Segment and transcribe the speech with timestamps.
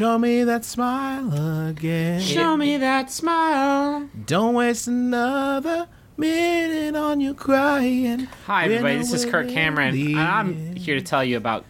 [0.00, 2.22] Show me that smile again.
[2.22, 4.08] Show me that smile.
[4.24, 8.20] Don't waste another minute on you crying.
[8.46, 8.96] Hi, everybody.
[8.96, 11.66] This is Kirk Cameron, and I'm here to tell you about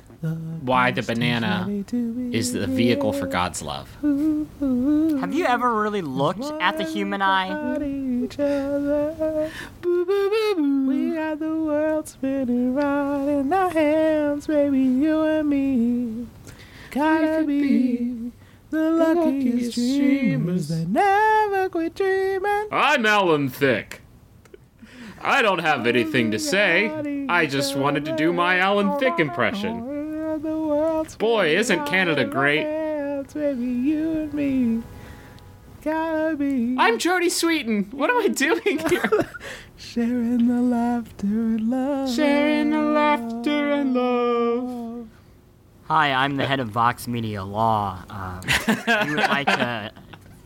[0.61, 1.67] why the banana
[2.31, 3.89] is the vehicle for God's love.
[4.01, 7.49] Have you ever really looked at the human eye?
[7.81, 8.29] We
[11.15, 16.29] got the world spinning round in our hands, baby, you and me.
[16.91, 18.33] Gotta be
[18.71, 22.67] the luckiest dreamers that never quit dreaming.
[22.73, 24.01] I'm Alan Thicke.
[25.23, 27.27] I don't have anything to say.
[27.29, 29.87] I just wanted to do my Alan Thicke impression.
[31.19, 32.65] Boy, isn't Canada great?
[33.35, 34.83] Baby, you and me.
[35.83, 37.93] Gotta be I'm Jodie Sweetin.
[37.93, 39.11] What am I doing here?
[39.77, 42.11] sharing the laughter and love.
[42.15, 45.07] Sharing the laughter and love.
[45.91, 48.01] Hi, I'm the head of Vox Media Law.
[48.09, 48.41] Um,
[49.09, 49.91] we would like to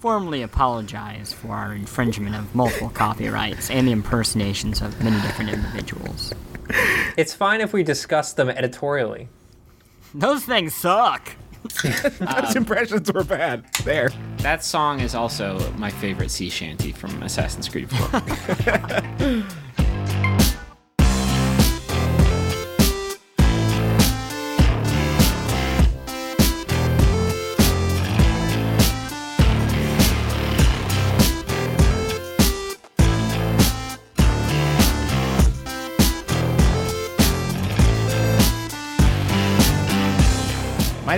[0.00, 6.32] formally apologize for our infringement of multiple copyrights and the impersonations of many different individuals.
[7.18, 9.28] It's fine if we discuss them editorially.
[10.14, 11.36] Those things suck.
[11.82, 13.66] Those impressions were bad.
[13.84, 14.08] There.
[14.38, 19.44] That song is also my favorite sea shanty from Assassin's Creed 4.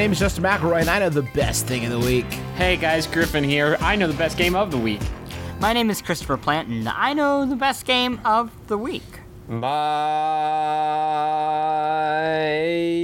[0.07, 2.27] name is Justin McElroy, and I know the best thing of the week.
[2.55, 3.77] hey guys, Griffin here.
[3.81, 5.01] I know the best game of the week.
[5.59, 6.87] My name is Christopher Plante.
[6.87, 9.03] I know the best game of the week.
[9.49, 9.65] My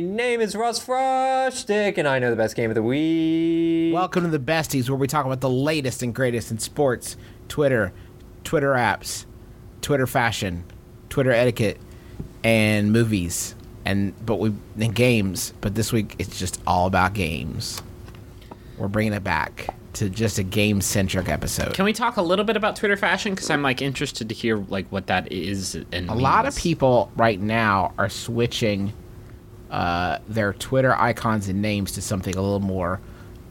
[0.01, 3.93] name is Russ Frushtick, and I know the best game of the week.
[3.93, 7.17] Welcome to the Besties, where we talk about the latest and greatest in sports,
[7.49, 7.93] Twitter,
[8.45, 9.27] Twitter apps,
[9.81, 10.63] Twitter fashion,
[11.09, 11.81] Twitter etiquette,
[12.45, 15.53] and movies, and but we and games.
[15.61, 17.83] But this week it's just all about games.
[18.79, 21.75] We're bringing it back to just a game centric episode.
[21.75, 23.35] Can we talk a little bit about Twitter fashion?
[23.35, 27.13] Because I'm like interested to hear like what that is and a lot of people
[27.17, 28.93] right now are switching
[29.71, 33.01] uh, their Twitter icons and names to something a little more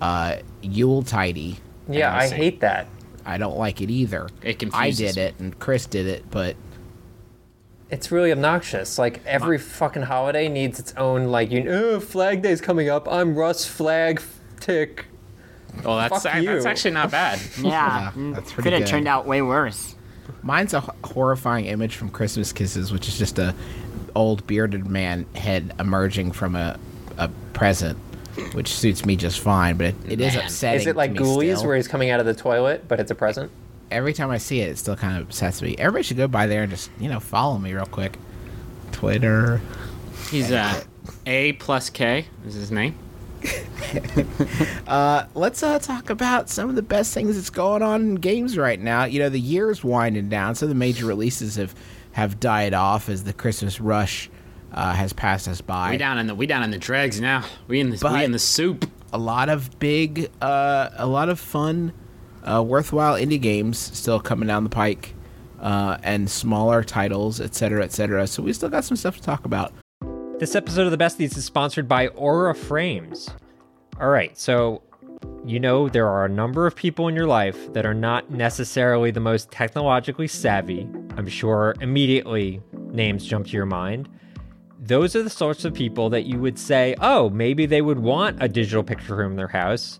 [0.01, 1.57] uh, Yule tidy.
[1.87, 2.35] yeah, I see.
[2.35, 2.87] hate that.
[3.25, 4.29] I don't like it either.
[4.41, 6.55] It I did it and Chris did it, but
[7.91, 8.97] It's really obnoxious.
[8.97, 13.07] Like every fucking holiday needs its own like you know, oh, Flag Day's coming up.
[13.11, 14.21] I'm Russ Flag
[14.61, 15.05] Tick.
[15.85, 17.39] Oh, that's Fuck that's actually not bad.
[17.57, 19.95] Yeah, Yeah, mm, that's pretty could have turned out way worse.
[20.41, 23.53] mine's a horrifying image from Christmas Kisses, which is just a
[24.15, 26.79] old bearded man head emerging from a
[27.17, 27.97] a present,
[28.53, 29.75] which suits me just fine.
[29.75, 30.79] But it, it is upsetting.
[30.79, 31.67] Is it like to me Ghoulies still.
[31.67, 33.51] where he's coming out of the toilet, but it's a present?
[33.91, 35.75] Every time I see it, it still kind of upsets me.
[35.77, 38.17] Everybody should go by there and just you know follow me real quick.
[38.91, 39.61] Twitter.
[40.29, 40.83] He's uh,
[41.25, 42.95] A plus K is his name.
[45.35, 48.79] let's uh, talk about some of the best things that's going on in games right
[48.79, 49.05] now.
[49.05, 51.73] You know, the year's winding down, so the major releases have
[52.13, 54.29] have died off as the Christmas rush
[54.73, 55.91] uh, has passed us by.
[55.91, 57.45] We down in the we down in the dregs now.
[57.67, 58.89] We in the But- we in the soup.
[59.13, 61.93] a lot of big, uh, a lot of fun,
[62.43, 65.15] uh, worthwhile indie games still coming down the pike,
[65.59, 68.27] uh, and smaller titles, etc., cetera, et cetera.
[68.27, 69.73] So we still got some stuff to talk about.
[70.39, 73.29] This episode of The Besties is sponsored by Aura Frames.
[73.99, 74.81] All right, so
[75.45, 79.11] you know there are a number of people in your life that are not necessarily
[79.11, 80.87] the most technologically savvy.
[81.15, 84.09] I'm sure immediately names jump to your mind.
[84.79, 88.41] Those are the sorts of people that you would say, oh, maybe they would want
[88.41, 89.99] a digital picture room in their house,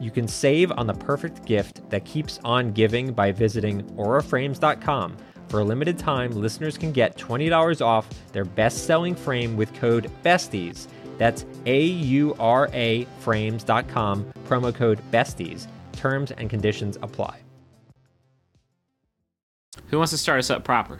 [0.00, 5.16] You can save on the perfect gift that keeps on giving by visiting auraframes.com.
[5.48, 10.10] For a limited time, listeners can get $20 off their best selling frame with code
[10.22, 10.88] BESTIES.
[11.18, 15.68] That's A U R A frames.com, promo code BESTIES.
[15.92, 17.38] Terms and conditions apply.
[19.88, 20.98] Who wants to start us up proper?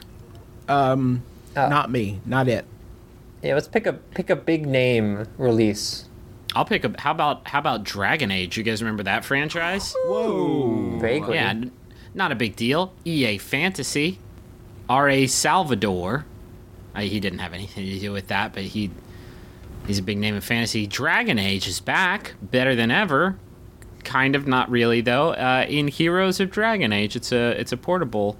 [0.67, 1.23] Um,
[1.55, 2.65] not me, not it.
[3.43, 6.06] Yeah, let's pick a pick a big name release.
[6.57, 6.99] I'll pick up.
[6.99, 8.57] How about how about Dragon Age?
[8.57, 9.93] You guys remember that franchise?
[10.05, 10.97] Whoa.
[10.97, 11.35] Vaguely.
[11.35, 11.71] Yeah, n-
[12.15, 12.93] not a big deal.
[13.05, 14.17] EA Fantasy,
[14.89, 15.27] R.A.
[15.27, 16.25] Salvatore.
[16.95, 18.89] Uh, he didn't have anything to do with that, but he
[19.85, 20.87] he's a big name in fantasy.
[20.87, 23.37] Dragon Age is back, better than ever.
[24.03, 25.33] Kind of, not really though.
[25.33, 28.35] Uh, in Heroes of Dragon Age, it's a it's a portable,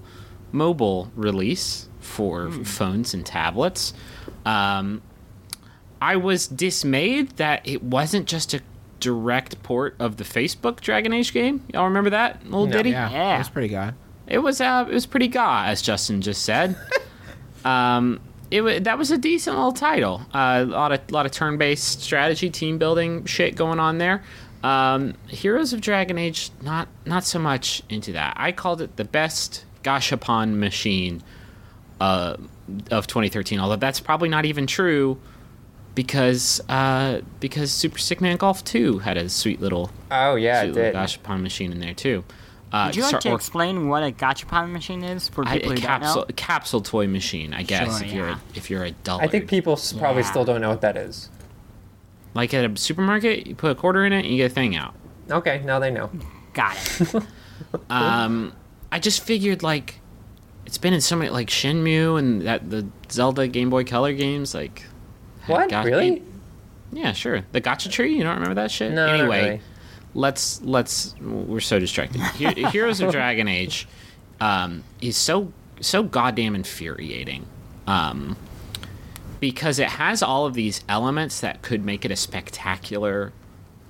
[0.50, 3.94] mobile release for phones and tablets.
[4.44, 5.02] Um,
[6.00, 8.60] I was dismayed that it wasn't just a
[9.00, 11.64] direct port of the Facebook Dragon Age game.
[11.72, 12.72] Y'all remember that little No.
[12.72, 12.90] ditty?
[12.90, 13.36] Yeah, Yeah.
[13.36, 13.94] that's pretty good.
[14.26, 16.76] It was uh, it was pretty ga, as Justin just said.
[17.64, 20.22] um, it wa that was a decent little title.
[20.32, 24.22] Uh, a lot of lot of turn-based strategy, team building shit going on there.
[24.62, 28.34] Um, Heroes of Dragon Age, not not so much into that.
[28.36, 31.22] I called it the best Gashapon machine
[32.00, 32.36] uh,
[32.90, 33.60] of 2013.
[33.60, 35.18] Although that's probably not even true
[36.02, 40.74] because uh, because Super Stickman Golf 2 had a sweet little Oh yeah, sweet it
[40.76, 40.94] little did.
[40.94, 42.22] Gashapon machine in there too.
[42.72, 45.72] Uh, Would you like start to or- explain what a gachapon machine is for people
[45.72, 46.34] a who capsule don't know?
[46.36, 47.98] capsule toy machine, I guess.
[47.98, 49.24] Sure, if you're a, if you're a dullard.
[49.24, 50.30] I think people s probably Yeah.
[50.30, 51.30] still don't know what that is.
[52.34, 54.76] like at a supermarket, you put a quarter in it, and you get a thing
[54.76, 54.94] out.
[55.28, 56.10] Okay, now they know.
[56.52, 57.22] Got it.
[57.90, 58.52] Um,
[58.92, 60.00] I just figured like
[60.64, 64.54] it's been in so many like Shenmue and that the Zelda Game Boy Color games.
[64.54, 64.87] Like had
[65.48, 65.70] What?
[65.70, 66.22] got- really?
[66.92, 67.42] Yeah, sure.
[67.52, 68.16] The Gotcha Tree.
[68.16, 68.92] You don't remember that shit?
[68.92, 69.60] No, Anyway, really.
[70.14, 71.14] let's let's.
[71.20, 72.20] We're so distracted.
[72.72, 73.86] Heroes of Dragon Age
[74.40, 77.46] um, is so so goddamn infuriating.
[77.86, 78.36] Um,
[79.40, 83.32] because it has all of these elements that could make it a spectacular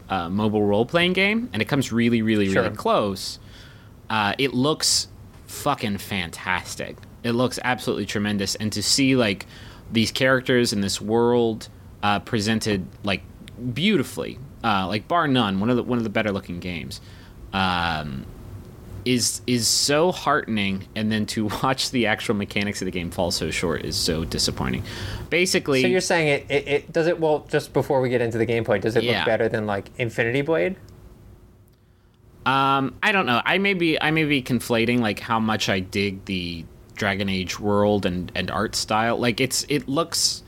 [0.09, 2.65] uh, mobile role playing game, and it comes really, really, Sure.
[2.65, 3.39] really close.
[4.11, 5.09] Uh, it looks
[5.47, 6.97] fucking fantastic.
[7.23, 9.47] It looks absolutely tremendous, and to see like
[9.93, 11.69] these characters in this world
[12.03, 13.23] uh, presented like
[13.75, 17.01] beautifully, uh, like bar none, one of the one of the better looking games.
[17.53, 18.27] Um,
[19.05, 23.31] is is so heartening and then to watch the actual mechanics of the game fall
[23.31, 24.83] so short is so disappointing
[25.31, 28.37] basically So you're saying it, it, it does it well just before we get into
[28.37, 29.19] the gameplay, does it Yeah.
[29.19, 30.77] look better than like Infinity Blade?
[32.45, 33.41] Um, I don't know.
[33.45, 36.65] I may be I may be conflating like how much I dig the
[36.99, 39.17] Dragon Age world and and art style.
[39.17, 40.43] Like it's it looks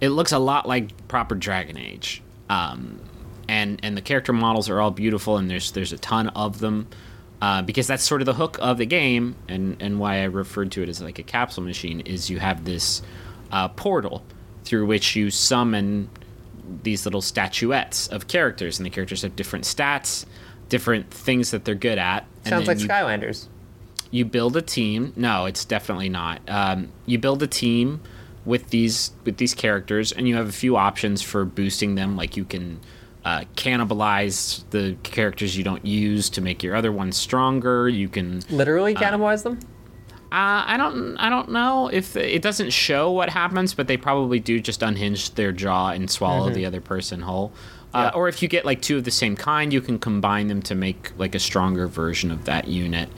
[0.00, 2.22] it looks a lot like proper Dragon Age.
[2.48, 3.00] Um,
[3.48, 6.88] and and the character models are all beautiful and there's there's a ton of them.
[7.42, 10.72] Uh, because that's sort of the hook of the game, and, and why I referred
[10.72, 13.02] to it as like a capsule machine is you have this
[13.52, 14.24] uh, portal
[14.64, 16.08] through which you summon
[16.82, 20.24] these little statuettes of characters, and the characters have different stats,
[20.70, 22.26] different things that they're good at.
[22.46, 23.48] Sounds like you, Skylanders.
[24.16, 25.12] You build a team.
[25.16, 26.40] No, it's definitely not.
[26.48, 28.00] Um, you build a team
[28.44, 32.16] with these with these characters, and you have a few options for boosting them.
[32.16, 32.80] Like you can
[33.24, 37.88] uh, cannibalize the characters you don't use to make your other ones stronger.
[37.88, 39.58] You can Literally cannibalize them?
[40.32, 41.16] uh, I don't.
[41.18, 45.34] I don't know if it doesn't show what happens, but they probably do just unhinge
[45.34, 47.52] their jaw and swallow the other person whole.
[47.94, 50.60] Uh, Or if you get like two of the same kind, you can combine them
[50.62, 53.08] to make like a stronger version of that unit.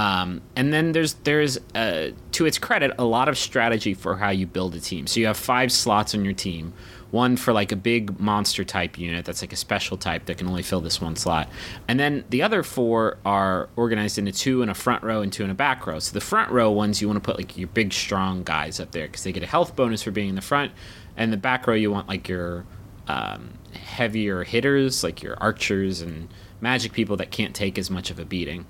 [0.00, 4.30] Um, and then there's there's uh, to its credit a lot of strategy for how
[4.30, 5.06] you build a team.
[5.06, 6.72] So you have five slots on your team.
[7.10, 10.46] One for like a big monster type unit that's like a special type that can
[10.46, 11.50] only fill this one slot.
[11.86, 15.44] And then the other four are organized into two in a front row and two
[15.44, 15.98] in a back row.
[15.98, 18.92] So the front row ones you want to put like your big strong guys up
[18.92, 20.72] there because they get a health bonus for being in the front.
[21.14, 22.64] And the back row you want like your
[23.06, 26.28] um, heavier hitters, like your archers and
[26.62, 28.64] magic people that can't take as much of a beating.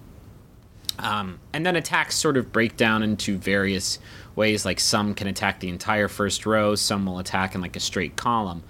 [1.01, 3.99] Um, and then attacks sort of break down into various
[4.37, 4.65] ways.
[4.65, 8.17] Like some can attack the entire first row, some will attack in like a straight
[8.17, 8.63] column.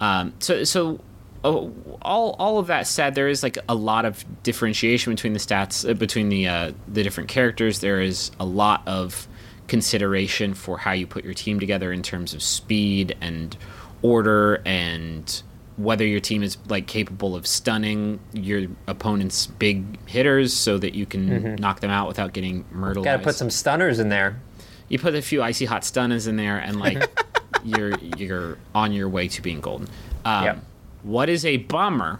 [0.00, 1.00] Um, so, so
[1.44, 1.72] oh,
[2.02, 5.88] all all of that said, there is like a lot of differentiation between the stats
[5.88, 7.80] uh, between the uh, the different characters.
[7.80, 9.28] There is a lot of
[9.66, 13.56] consideration for how you put your team together in terms of speed and
[14.02, 15.42] order and
[15.78, 21.06] whether your team is like capable of stunning your opponent's big hitters so that you
[21.06, 23.04] can knock them out without getting murdered.
[23.04, 24.40] Got to put some stunners in there.
[24.88, 27.08] You put a few icy hot stunners in there, and like
[27.64, 29.88] you're you're on your way to being golden.
[30.24, 30.64] Um, Yep.
[31.04, 32.18] What is a bummer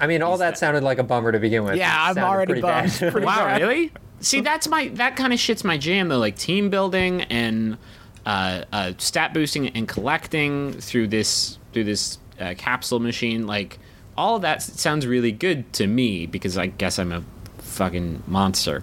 [0.00, 1.76] I mean, all that sounded like a bummer to begin with.
[1.76, 3.14] Yeah, I'm already pretty bummed.
[3.24, 3.60] Wow, bad.
[3.60, 3.92] really?
[4.20, 6.18] See, that's my that kind of shit's my jam though.
[6.18, 7.76] Like team building and
[8.24, 13.46] uh, uh, stat boosting and collecting through this through this uh, capsule machine.
[13.46, 13.78] Like
[14.16, 17.22] all of that sounds really good to me because I guess I'm a
[17.58, 18.82] fucking monster.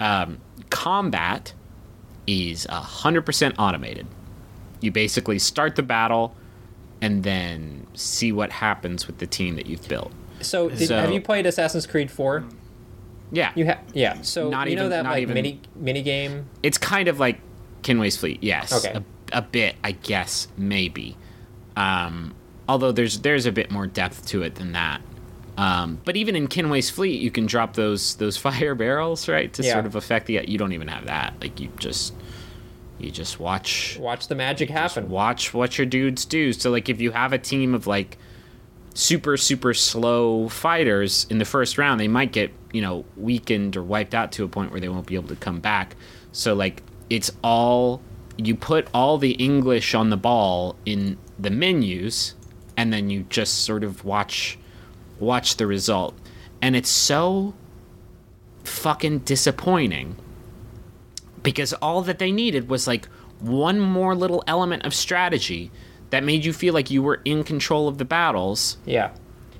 [0.00, 0.38] Um,
[0.70, 1.52] combat
[2.26, 4.06] is hundred percent automated.
[4.80, 6.34] You basically start the battle
[7.00, 10.12] and then see what happens with the team that you've built.
[10.40, 12.44] So, did, So- have you played Assassin's Creed 4?
[13.30, 14.22] Yeah, You have, yeah.
[14.22, 16.46] So Not you know that not like even- mini mini game.
[16.62, 17.40] it's kind of like
[17.82, 18.72] Kenway's Fleet, yes.
[18.84, 18.96] Okay.
[19.32, 21.16] A, a bit, I guess, maybe.
[21.76, 22.34] Um,
[22.68, 25.00] although there's there's a bit more depth to it than that.
[25.56, 29.62] Um, but even in Kenway's Fleet, you can drop those those fire barrels, right, to
[29.62, 29.72] Yeah.
[29.72, 30.44] sort of affect the.
[30.46, 31.34] You don't even have that.
[31.40, 32.14] Like you just
[32.98, 35.08] you just watch Watch the magic happen.
[35.08, 36.52] watch what your dudes do.
[36.52, 38.18] So like if you have a team of like
[38.94, 43.82] super super slow fighters in the first round, they might get, you know, weakened or
[43.82, 45.94] wiped out to a point where they won't be able to come back.
[46.32, 48.00] So like it's all
[48.36, 52.34] you put all the English on the ball in the menus
[52.78, 54.56] and then you just sort of watch
[55.18, 56.14] watch the result.
[56.62, 57.52] And it's so
[58.64, 60.16] fucking disappointing
[61.42, 63.06] because all that they needed was like
[63.40, 65.70] one more little element of strategy
[66.10, 69.10] that made you feel like you were in control of the battles Yeah.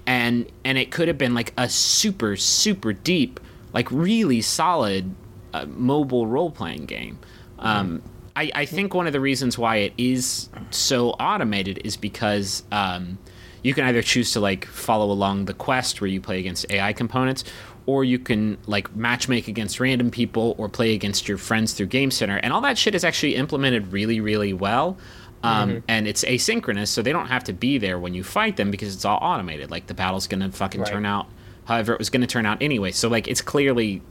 [0.07, 3.39] and and it could have been like a super super deep
[3.73, 5.15] like really solid
[5.55, 7.19] uh, mobile role playing game
[7.61, 8.03] um,
[8.39, 13.19] I, I think one of the reasons why it is so automated is because um,
[13.65, 16.93] you can either choose to like follow along the quest where you play against AI
[16.93, 17.43] components,
[17.87, 22.11] or you can like matchmake against random people or play against your friends through Game
[22.13, 24.97] Center, and all that shit is actually implemented really really well.
[25.43, 28.71] Um, And it's asynchronous, so they don't have to be there when you fight them
[28.71, 29.71] because it's all automated.
[29.71, 30.91] Like the battle's gonna fucking Right.
[30.93, 31.27] turn out
[31.65, 32.93] however it was gonna turn out anyway.
[32.93, 34.03] So like it's clearly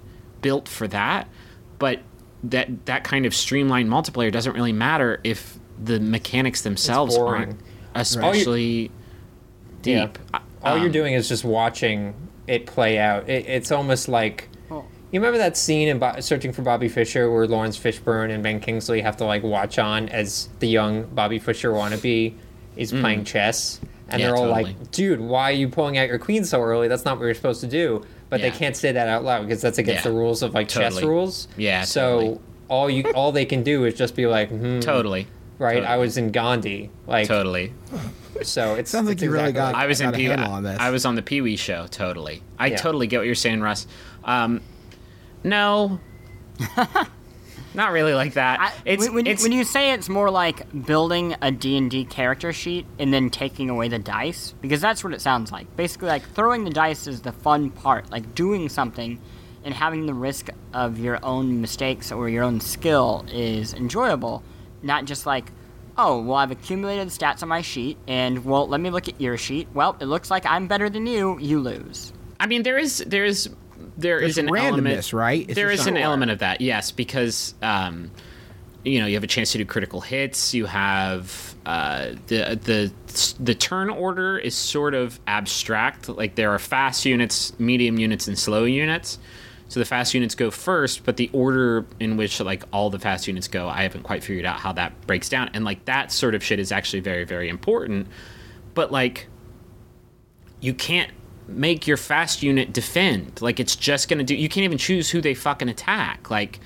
[0.42, 1.28] built for that,
[1.80, 2.00] but
[2.44, 7.42] that that kind of streamlined multiplayer doesn't really matter if the mechanics themselves boring.
[7.44, 7.60] aren't
[7.96, 8.92] especially
[9.84, 10.06] Yeah.
[10.08, 10.20] deep.
[10.64, 12.14] All you're Um, doing is just watching
[12.48, 13.30] it play out.
[13.30, 14.84] It, it's almost like Oh.
[15.12, 18.60] you remember that scene in Bo- Searching for Bobby Fischer where Laurence Fishburne and Ben
[18.60, 22.34] Kingsley have to like watch on as the young Bobby Fischer wannabe
[22.76, 23.80] is playing chess,
[24.10, 24.20] and Mm.
[24.20, 24.64] Yeah, they're all totally.
[24.64, 26.88] like, "Dude, why are you pulling out your queen so early?
[26.88, 29.62] That's not what you're supposed to do." But they can't say that out loud because
[29.62, 30.12] that's against Yeah.
[30.12, 31.48] the rules of like chess rules.
[31.58, 32.40] Yeah, So totally.
[32.68, 35.28] all you all they can do is just be like, hmm, Totally.
[35.60, 35.84] right.
[35.84, 37.72] I was in Gandhi, like Totally.
[38.42, 38.76] so.
[38.76, 40.24] it Sounds like it's you really exactly got- like- I was in got a Pee
[40.26, 40.78] handle on this.
[40.80, 41.88] I was on the Pee Wee show.
[41.90, 42.44] Totally.
[42.60, 42.76] I Yeah.
[42.78, 43.88] totally get what you're saying, Russ.
[44.26, 44.60] Um,
[45.46, 46.00] no,
[47.78, 48.60] not really like that.
[48.60, 52.86] I, it's when, it's when you say it's more like building a D&D character sheet
[53.00, 55.74] and then taking away the dice, because that's what it sounds like.
[55.78, 59.20] Basically, like throwing the dice is the fun part, like doing something
[59.64, 64.44] and having the risk of your own mistakes or your own skill is enjoyable,
[64.82, 65.52] not just like,
[65.98, 69.38] oh, well, I've accumulated stats on my sheet, and well, let me look at your
[69.38, 69.68] sheet.
[69.74, 71.38] Well, it looks like I'm better than you.
[71.40, 72.14] You lose.
[72.40, 73.50] I mean, there is there is
[73.98, 75.42] there is There's an element, right?
[75.42, 78.12] It's There is an element of that, yes, because um,
[78.84, 80.54] you know you have a chance to do critical hits.
[80.54, 82.92] You have uh, the the
[83.40, 86.10] the turn order is sort of abstract.
[86.10, 89.18] Like there are fast units, medium units, and slow units.
[89.70, 93.28] So the fast units go first, but the order in which like all the fast
[93.28, 95.50] units go, I haven't quite figured out how that breaks down.
[95.54, 98.08] And like that sort of shit is actually very very important.
[98.76, 99.28] But like
[100.62, 101.12] you can't
[101.48, 103.42] make your fast unit defend.
[103.42, 104.36] Like it's just gonna do.
[104.36, 106.30] You can't even choose who they fucking attack.
[106.30, 106.60] Like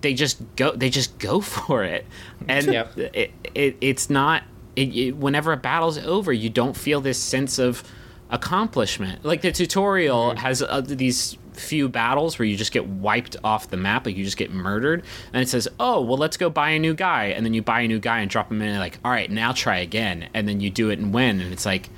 [0.00, 0.72] they just go.
[0.72, 2.06] They just go for it,
[2.48, 2.98] and Yep.
[2.98, 4.42] it, it it's not.
[4.76, 7.82] It, it, whenever a battle's over, you don't feel this sense of
[8.30, 9.24] accomplishment.
[9.24, 13.76] Like the tutorial has uh, these few battles where you just get wiped off the
[13.76, 16.78] map, like you just get murdered, and it says, "Oh, well, let's go buy a
[16.78, 18.98] new guy," and then you buy a new guy and drop him in, and like,
[19.04, 21.90] "All right, now try again," and then you do it and win, and it's like,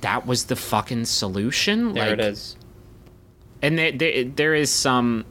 [0.00, 1.92] that was the fucking solution.
[1.94, 2.56] there like, it is.
[3.62, 5.24] and there, there, there is some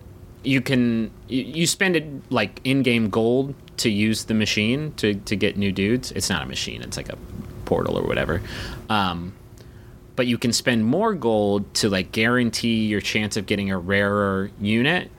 [0.46, 5.36] you can you, you spend it like in-game gold to use the machine to, to
[5.36, 7.18] get new dudes it's not a machine it's like a
[7.66, 8.42] portal or whatever
[8.90, 9.34] um,
[10.16, 14.52] but you can spend more gold to like guarantee your chance of getting a rarer
[14.62, 15.10] unit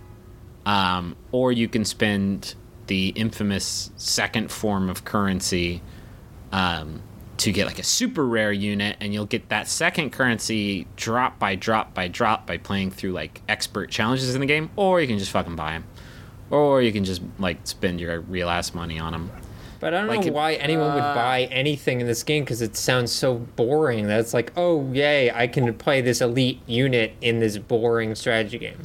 [0.64, 2.54] um, or you can spend
[2.86, 5.82] the infamous second form of currency
[6.52, 7.02] um,
[7.38, 11.54] to get like a super rare unit, and you'll get that second currency drop by
[11.54, 15.18] drop by drop by playing through like expert challenges in the game, or you can
[15.18, 15.84] just fucking buy them,
[16.50, 19.30] or you can just like spend your real ass money on them.
[19.78, 22.44] But I don't Like know it- why anyone would uh, buy anything in this game
[22.44, 24.06] because it sounds so boring.
[24.06, 28.56] That it's like, oh yay, I can play this elite unit in this boring strategy
[28.58, 28.78] game.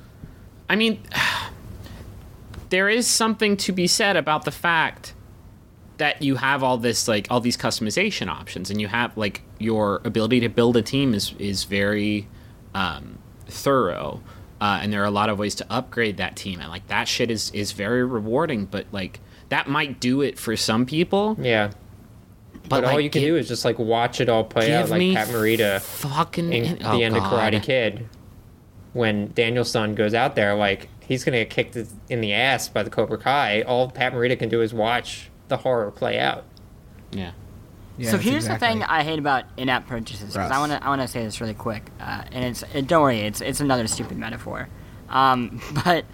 [0.69, 0.99] I mean,
[2.69, 5.13] there is something to be said about the fact
[6.01, 10.01] that you have all this like all these customization options, and you have like your
[10.03, 12.27] ability to build a team is is very
[12.73, 14.19] um, thorough,
[14.59, 17.07] uh, and there are a lot of ways to upgrade that team, and like that
[17.07, 18.65] shit is is very rewarding.
[18.65, 21.71] But like that might do it for some people, Yeah.
[22.67, 24.89] But, all like, you can gi- do is just like watch it all play out,
[24.89, 28.07] like Pat Morita fucking in oh, the end of Karate Kid.
[28.93, 31.77] When Daniel-san goes out there, like he's gonna get kicked
[32.09, 33.61] in the ass by the Cobra Kai.
[33.61, 36.43] All Pat Morita can do is watch the horror play out.
[37.11, 37.31] Yeah.
[37.97, 40.83] Yeah, so here's exactly- the thing I hate about in-app purchases because I want to
[40.83, 43.59] I want to say this really quick, uh, and it's uh, don't worry, it's it's
[43.59, 44.69] another stupid metaphor,
[45.09, 46.05] um, but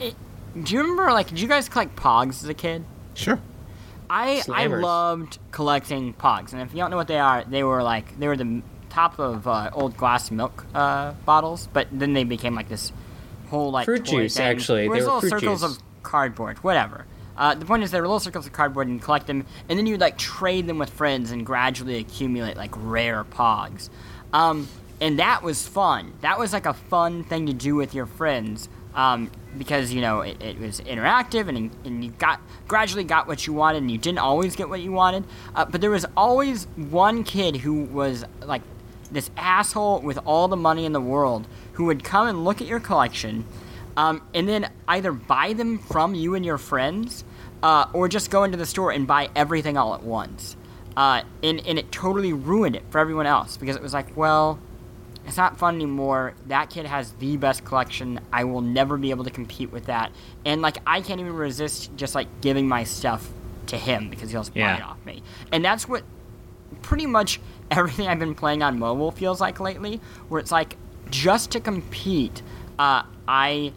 [0.00, 0.14] it,
[0.62, 2.84] do you remember like did you guys collect Pogs as a kid?
[3.14, 3.38] Sure.
[4.08, 7.82] I I loved collecting Pogs, and if you don't know what they are, they were
[7.82, 12.24] like they were the top of uh, old glass milk uh, bottles, but then they
[12.24, 12.90] became like this
[13.50, 14.46] whole like Fruit toy juice, thing.
[14.46, 14.86] actually.
[14.86, 15.76] It They was were little fruit circles juice.
[15.76, 17.04] of cardboard, whatever.
[17.38, 19.78] Uh, the point is, there were little circles of cardboard, and you collect them, and
[19.78, 23.88] then you would like trade them with friends and gradually accumulate like rare Pogs.
[24.34, 24.68] Um,
[25.00, 26.12] and that was fun.
[26.20, 30.20] That was like a fun thing to do with your friends um, because you know
[30.20, 33.96] it, it was interactive and, and you got gradually got what you wanted and you
[33.96, 38.24] didn't always get what you wanted uh, but there was always one kid who was
[38.42, 38.62] like
[39.10, 42.66] this asshole with all the money in the world who would come and look at
[42.66, 43.44] your collection
[43.96, 47.24] um, and then either buy them from you and your friends
[47.62, 50.56] uh, or just go into the store and buy everything all at once
[50.96, 54.58] uh, and, and it totally ruined it for everyone else because it was like well
[55.28, 56.32] it's not fun anymore.
[56.46, 58.18] That kid has the best collection.
[58.32, 60.10] I will never be able to compete with that.
[60.46, 63.28] And like I can't even resist just like giving my stuff
[63.66, 65.22] to him because he'll just buy it off me.
[65.52, 66.02] And that's what
[66.80, 70.00] pretty much everything I've been playing on mobile feels like lately,
[70.30, 70.78] where it's like
[71.10, 72.40] just to compete,
[72.78, 73.74] uh, I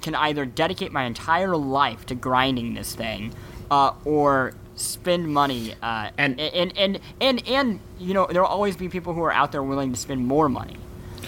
[0.00, 3.32] can either dedicate my entire life to grinding this thing,
[3.70, 5.74] uh, or spend money.
[5.82, 9.32] Uh, And- and and and and you know there will always be people who are
[9.32, 10.76] out there willing to spend more money.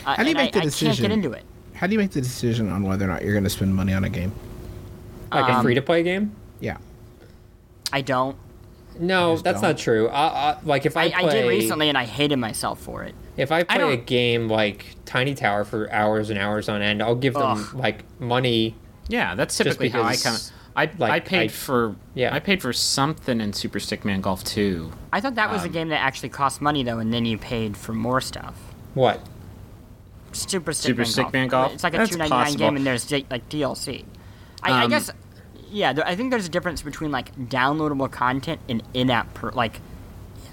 [0.07, 0.89] Uh, How do you make I, the I decision?
[0.95, 1.45] can't get into it.
[1.75, 3.93] How do you make the decision on whether or not you're going to spend money
[3.93, 4.33] on a game?
[5.33, 6.33] Like a Um, free to play game?
[6.61, 6.77] Yeah.
[7.93, 8.37] I don't.
[8.99, 9.71] No, just that's don't.
[9.71, 10.09] not true.
[10.09, 13.03] I, I, like if I, I, play, I did recently, and I hated myself for
[13.05, 13.15] it.
[13.37, 17.15] If I play a game like Tiny Tower for hours and hours on end, I'll
[17.15, 17.75] give them Ugh.
[17.75, 18.75] like money.
[19.09, 20.53] Yeah, that's typically how I because, kind of.
[20.75, 22.35] I, like, I paid I- for yeah.
[22.35, 24.91] I paid for something in Super Stickman Golf 2.
[25.13, 27.39] I thought that was Um, a game that actually cost money though, and then you
[27.39, 28.55] paid for more stuff.
[28.95, 29.21] What?
[30.33, 31.15] Super Stickman Super Golf.
[31.33, 31.73] Stickman Golf?
[31.75, 32.59] It's like a That's two ninety nine possible.
[32.59, 34.05] game, and there's like DLC.
[34.63, 35.11] I, I Um, guess,
[35.71, 35.93] yeah.
[36.07, 39.81] I think there's a difference between like downloadable content and in-app per like.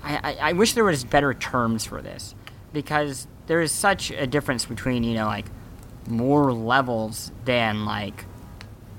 [0.03, 2.33] I, I, I wish there was better terms for this
[2.73, 5.45] because there is such a difference between you know like
[6.07, 8.25] more levels than like.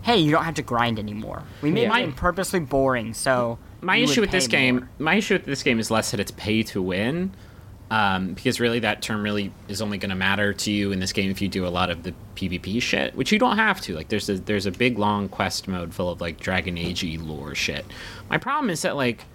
[0.02, 1.42] Hey, you don't have to grind anymore.
[1.60, 1.98] We made Yeah.
[1.98, 4.88] it purposely boring, so My issue with this pay game, more.
[4.98, 7.32] my issue with this game is less that it's pay to win,
[7.90, 11.12] um, because really that term really is only going to matter to you in this
[11.12, 13.94] game if you do a lot of the PvP shit, which you don't have to.
[13.94, 17.54] Like there's a there's a big long quest mode full of like Dragon Age lore
[17.54, 17.84] shit.
[18.30, 19.26] My problem is that like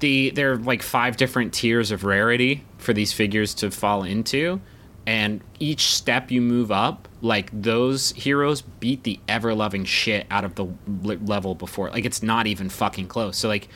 [0.00, 4.60] the there are like five different tiers of rarity for these figures to fall into
[5.08, 10.44] and each step you move up like those heroes beat the ever loving shit out
[10.44, 10.66] of the
[11.02, 11.90] level before.
[11.90, 13.38] Like it's not even fucking close.
[13.38, 13.68] So like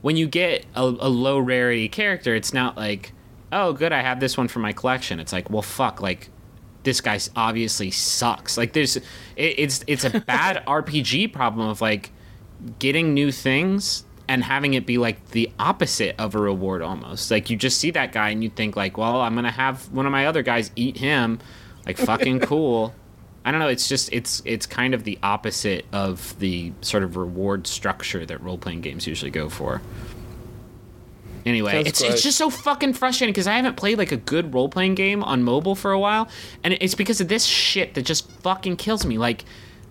[0.00, 3.12] when you get a, a low rarity character it's not like
[3.52, 5.20] oh good i have this one for my collection.
[5.20, 6.28] It's like well fuck like
[6.82, 8.56] this guy obviously sucks.
[8.56, 9.04] Like there's it,
[9.36, 12.10] it's it's a bad rpg problem of like
[12.80, 17.32] getting new things and having it be like the opposite of a reward almost.
[17.32, 20.06] Like you just see that guy and you think like, well, I'm gonna have one
[20.06, 21.40] of my other guys eat him,
[21.84, 22.94] like fucking cool.
[23.44, 23.66] I don't know.
[23.66, 28.40] It's just it's it's kind of the opposite of the sort of reward structure that
[28.40, 29.82] role playing games usually go for.
[31.44, 34.54] Anyway, Sounds it's it's just so fucking frustrating because I haven't played like a good
[34.54, 36.28] role playing game on mobile for a while,
[36.62, 39.18] and it's because of this shit that just fucking kills me.
[39.18, 39.44] Like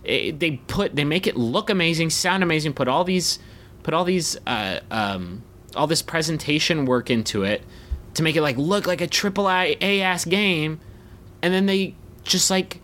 [0.06, 3.40] it, they put they make it look amazing, sound amazing, put all these
[3.84, 5.44] put all these uh, um,
[5.76, 7.64] all this presentation work into it
[8.16, 10.80] to make it like look like a triple A ass game,
[11.42, 12.82] and then they just like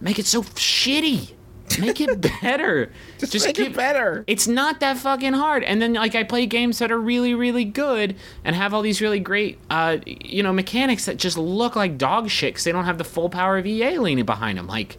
[0.00, 1.32] make it so shitty.
[1.80, 2.92] Make it better.
[3.18, 4.22] Just, make it better.
[4.28, 5.64] It's not that fucking hard.
[5.64, 9.00] And then like I play games that are really really good and have all these
[9.00, 12.84] really great uh you know mechanics that just look like dog shit cuz they don't
[12.84, 14.68] have the full power of EA leaning behind them.
[14.68, 14.96] Like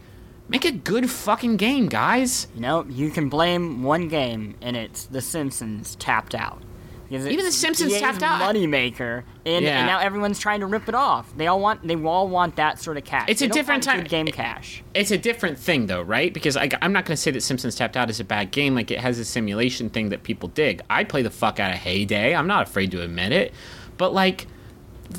[0.49, 2.47] Make a good fucking game, guys.
[2.55, 6.61] You know, you can blame one game, and it's The Simpsons tapped out.
[7.09, 8.41] Because Even The Simpsons EA's tapped out.
[8.41, 9.77] Moneymaker, and, Yeah.
[9.79, 11.31] and now everyone's trying to rip it off.
[11.37, 13.27] They all want, they all want that sort of cash.
[13.29, 14.83] It's They a different time- good game cash.
[14.93, 16.33] It's a different thing, though, right?
[16.33, 18.75] Because I, I'm not going to say that Simpsons Tapped Out is a bad game.
[18.75, 20.81] Like, it has a simulation thing that people dig.
[20.89, 22.35] I play the fuck out of Hay Day.
[22.35, 23.53] I'm not afraid to admit it.
[23.97, 24.47] But, like,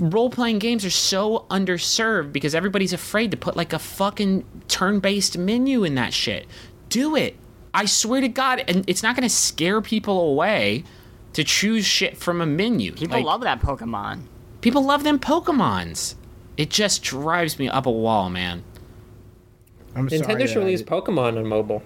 [0.00, 5.00] role playing games are so underserved because everybody's afraid to put, like, a fucking turn
[5.00, 6.46] based menu in that shit.
[6.88, 7.36] Do it.
[7.74, 8.64] I swear to God.
[8.68, 10.84] And it's not going to scare people away
[11.34, 12.92] to choose shit from a menu.
[12.92, 14.22] People Like, love that Pokemon.
[14.60, 16.14] People love them Pokemons.
[16.56, 18.64] It just drives me up a wall, man.
[19.94, 21.82] I'm sorry Nintendo that should release Pokemon on mobile.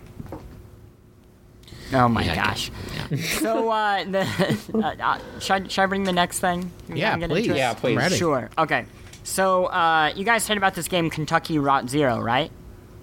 [1.93, 2.71] Oh my Yeah, gosh.
[3.11, 3.17] yeah.
[3.39, 4.21] so, uh, the,
[4.75, 6.71] uh, uh, should, I, should I bring the next thing?
[6.93, 7.47] Yeah, wanna please.
[7.49, 8.17] Yeah, please.
[8.17, 8.51] Sure.
[8.57, 8.87] Okay.
[9.25, 12.51] So, uh, you guys heard about this game, Kentucky Route Zero, right?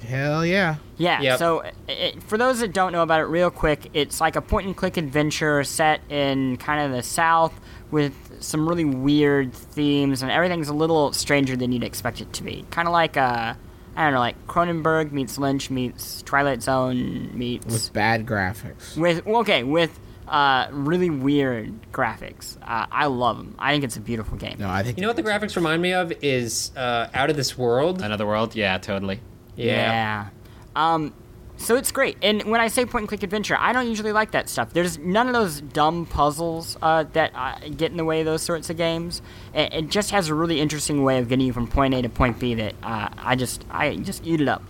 [0.08, 0.76] Hell yeah.
[0.98, 1.22] Yeah.
[1.22, 1.40] Yep.
[1.40, 4.98] So, it, for those that don't know about it, real quick, it's like a point-and-click
[4.98, 7.54] adventure set in kind of the South
[7.92, 12.44] with some really weird themes, and everything's a little stranger than you'd expect it to
[12.44, 12.66] be.
[12.72, 13.54] Kind of like uh,
[14.00, 18.96] I don't know, like Cronenberg meets Lynch meets Twilight Zone meets With bad graphics.
[18.96, 22.56] with okay with uh, really weird graphics.
[22.62, 23.56] Uh, I love them.
[23.60, 24.56] I think it's a beautiful game.
[24.58, 27.36] No, I think You know what the graphics remind me of is uh, Out of
[27.36, 28.02] This World.
[28.02, 28.56] Another world?
[28.56, 29.20] Yeah, totally.
[29.58, 30.30] Yeah.
[30.78, 31.14] Um,
[31.60, 32.18] so it's great.
[32.22, 34.72] And when I say point and click adventure, I don't usually like that stuff.
[34.72, 38.42] There's none of those dumb puzzles uh, that uh, get in the way of those
[38.42, 39.22] sorts of games.
[39.54, 42.10] It, it just has a really interesting way of getting you from point A to
[42.10, 44.64] point B that uh, I just I just eat it up.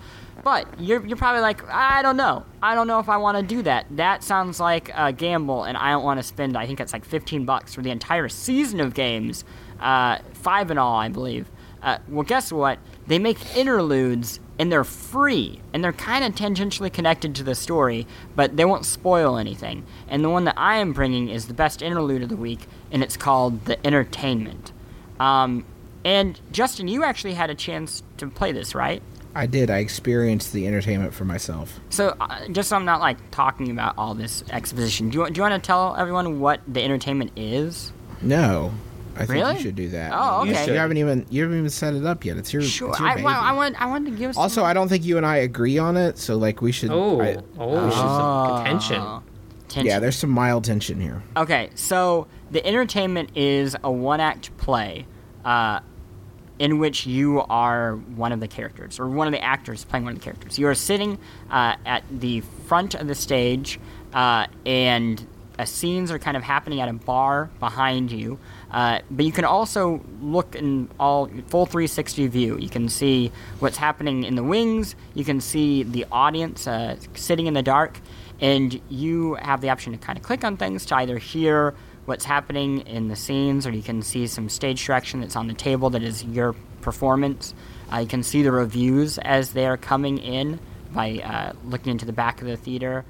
[0.44, 2.46] But you're, you're probably like, I don't know.
[2.64, 3.86] I don't know if I want to do that.
[3.92, 7.06] That sounds like a gamble, and I don't want to spend, I think it's like
[7.06, 9.44] 15 bucks for the entire season of games.
[9.80, 11.50] Uh, five in all, I believe.
[11.82, 12.80] Uh, well, guess what?
[13.08, 18.06] They make interludes and they're free and they're kind of tangentially connected to the story,
[18.36, 19.86] but they won't spoil anything.
[20.10, 23.02] And the one that I am bringing is the best interlude of the week, and
[23.02, 24.74] it's called The Entertainment.
[25.20, 25.66] Um,
[26.04, 29.02] and Justin, you actually had a chance to play this, right?
[29.36, 29.70] I did.
[29.70, 31.80] I experienced the entertainment for myself.
[31.90, 35.38] So, uh, just so I'm not like talking about all this exposition, do you, do
[35.38, 37.94] you want to tell everyone what the entertainment is?
[38.22, 38.74] No,
[39.20, 39.56] I think Really?
[39.56, 40.12] you should do that.
[40.16, 40.68] Oh, You okay.
[40.68, 42.38] You haven't even you haven't even set it up yet.
[42.38, 42.90] It's your Sure.
[42.90, 43.28] It's your I, baby.
[43.28, 44.34] I, I want I wanted to give.
[44.34, 46.18] Some also, I don't think you and I agree on it.
[46.18, 46.92] So like we should.
[46.92, 49.22] Oh, I- oh, we should- some tension.
[49.68, 49.86] tension.
[49.86, 51.22] yeah, there's some mild tension here.
[51.36, 55.06] Okay, so the entertainment is a one act play
[55.46, 55.82] uh,
[56.60, 60.14] in which you are one of the characters, or one of the actors playing one
[60.14, 60.58] of the characters.
[60.58, 61.18] You are sitting
[61.52, 63.80] uh, at the front of the stage,
[64.14, 65.26] uh, and
[65.58, 68.40] uh, scenes are kind of happening at a bar behind you.
[68.72, 72.58] Uh, but you can also look in all full 360 view.
[72.58, 74.96] You can see what's happening in the wings.
[75.16, 78.00] You can see the audience uh, sitting in the dark,
[78.40, 81.74] and you have the option to kind of click on things to either hear
[82.06, 85.54] what's happening in the scenes, or you can see some stage direction that's on the
[85.54, 87.54] table that is your performance.
[87.92, 90.60] Uh, you can see the reviews as they are coming in
[90.94, 93.06] by uh, looking into the back of the theater.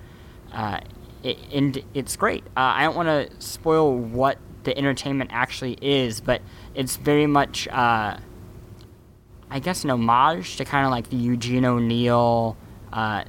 [0.51, 0.79] Uh,
[1.23, 2.43] it, and it's great.
[2.55, 6.41] I don't want to spoil what the entertainment actually is, but
[6.75, 8.17] it's very much, uh,
[9.49, 12.55] I guess, an homage to kind of like the Eugene O'Neill.
[12.91, 13.23] Uh,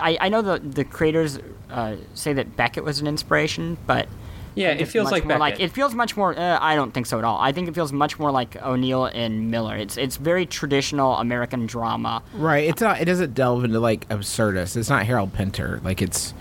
[0.00, 1.38] I, I know the the creators
[1.70, 4.08] uh, say that Beckett was an inspiration, but
[4.56, 6.38] Yeah, it feels like more Like, it feels much more.
[6.38, 7.38] Uh, I don't think so at all.
[7.40, 9.76] I think it feels much more like O'Neill and Miller.
[9.76, 12.22] It's it's very traditional American drama.
[12.34, 12.68] Right.
[12.68, 13.00] It's not.
[13.00, 14.76] It doesn't delve into like absurdist.
[14.76, 15.80] It's not Harold Pinter.
[15.82, 16.34] Like it's.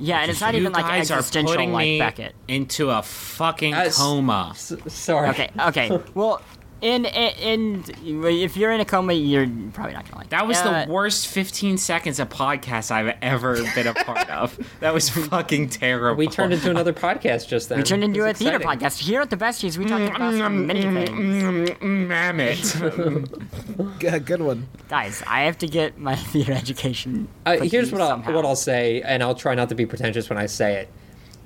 [0.00, 2.34] Yeah, and it's not even like guys are existential putting like me Beckett.
[2.46, 4.48] into a fucking Uh, coma.
[4.52, 5.28] S- sorry.
[5.30, 5.90] Okay, okay.
[6.14, 6.40] Well,
[6.80, 10.28] in in if you're in a coma, you're probably not gonna like.
[10.30, 14.58] That was Uh, the worst 15 seconds of podcast I've ever been a part of.
[14.80, 16.16] That was fucking terrible.
[16.16, 17.78] We turned into another podcast just then.
[17.78, 18.98] We turned into a It's theater podcast.
[18.98, 21.80] Here at the Besties, we talk about some many things.
[21.82, 22.82] Mammoth.
[22.82, 23.98] it.
[23.98, 24.68] Good, good one.
[24.88, 27.28] Guys, I have to get my theater education.
[27.44, 30.28] Uh, here's to what I'll, what I'll say, and I'll try not to be pretentious
[30.28, 30.88] when I say it.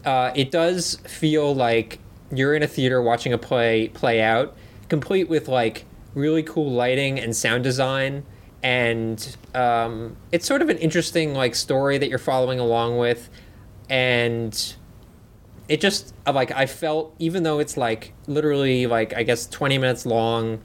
[0.06, 1.98] Uh, it does feel like
[2.32, 4.56] you're in a theater watching a play play out,
[4.88, 8.24] complete with like really cool lighting and sound design,
[8.62, 13.28] and um, it's sort of an interesting like story that you're following along with,
[13.88, 14.74] and
[15.68, 19.78] it just uh, like I felt even though it's like literally like I guess 20
[19.78, 20.60] minutes long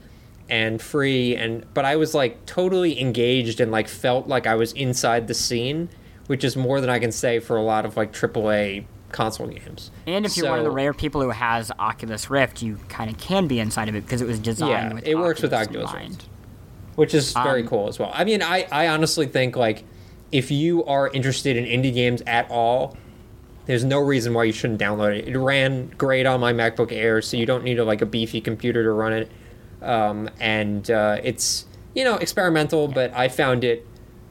[0.50, 4.72] and free and but I was like totally engaged and like felt like I was
[4.72, 5.88] inside the scene,
[6.26, 9.90] which is more than I can say for a lot of like AAA console games.
[10.06, 13.18] And if you're one of the rare people who has Oculus Rift, you kind of
[13.18, 15.92] can be inside of it because it was designed Yeah, with it works with Oculus.
[15.92, 16.26] Rift.
[16.96, 18.10] which is very Um, cool as well.
[18.12, 19.84] I mean, I, I honestly think like
[20.32, 22.96] if you are interested in indie games at all,
[23.66, 25.28] there's no reason why you shouldn't download it.
[25.28, 28.40] It ran great on my MacBook Air, so you don't need a, like a beefy
[28.40, 29.30] computer to run it.
[29.82, 33.86] Um, and uh, it's you know experimental, but I found it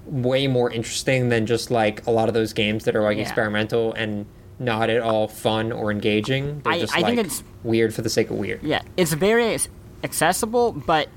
[0.06, 3.24] way more interesting than just like a lot of those games that are like Yeah.
[3.24, 4.26] experimental and
[4.60, 6.62] not at all fun or engaging.
[6.64, 8.62] They're I- just I like think it's- weird for the sake of weird.
[8.64, 9.58] Yeah, it's very
[10.04, 11.10] accessible, but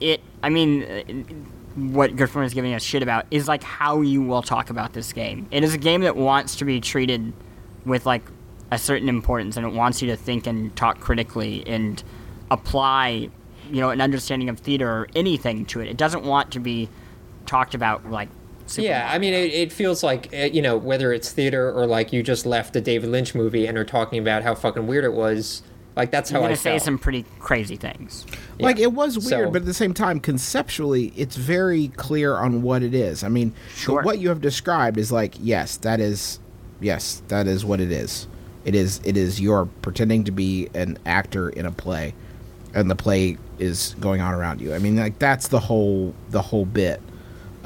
[0.00, 0.20] it.
[0.42, 4.42] I mean, uh, what Griffin is giving us shit about is like how you will
[4.42, 5.46] talk about this game.
[5.50, 7.32] It is a game that wants to be treated
[7.84, 8.22] with like
[8.70, 12.02] a certain importance, and it wants you to think and talk critically and
[12.50, 13.28] apply,
[13.70, 15.88] you know, an understanding of theater or anything to it.
[15.88, 16.88] It doesn't want to be
[17.46, 18.28] talked about like.
[18.68, 21.86] Super Yeah, I mean, it, it feels like uh, you know whether it's theater or
[21.86, 25.04] like you just left a David Lynch movie and are talking about how fucking weird
[25.04, 25.62] it was.
[25.96, 26.82] Like that's You're how I gonna say felt.
[26.82, 28.24] some pretty crazy things.
[28.60, 32.62] Like it was weird, So- but at the same time, conceptually, it's very clear on
[32.62, 33.24] what it is.
[33.24, 34.02] I mean, Sure.
[34.02, 36.38] what you have described is like, yes, that is,
[36.80, 38.28] yes, that is what it is.
[38.64, 39.00] It is.
[39.02, 39.40] It is.
[39.40, 42.14] You're pretending to be an actor in a play,
[42.74, 44.74] and the play is going on around you.
[44.74, 47.00] I mean, like that's the whole the whole bit.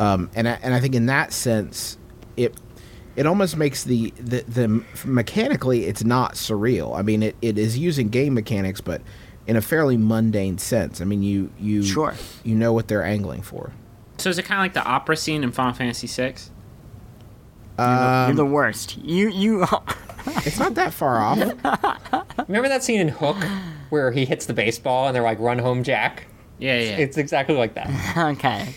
[0.02, 1.98] Um, and I, and I think in that sense,
[2.36, 2.54] it
[3.14, 6.98] it almost makes the, the the mechanically it's not surreal.
[6.98, 9.02] I mean, it, it is using game mechanics, but
[9.46, 11.00] in a fairly mundane sense.
[11.00, 12.14] I mean, you you Sure.
[12.42, 13.72] you know what they're angling for.
[14.18, 16.34] So is it kind of like the opera scene in Final Fantasy VI?
[17.78, 18.96] Um, You're the worst.
[18.98, 19.66] You you.
[20.46, 21.36] It's not that far off.
[22.48, 23.38] Remember that scene in Hook
[23.90, 26.26] where he hits the baseball and they're like, "Run home, Jack."
[26.60, 26.96] Yeah, yeah.
[26.98, 27.90] It's exactly like that.
[28.38, 28.68] okay.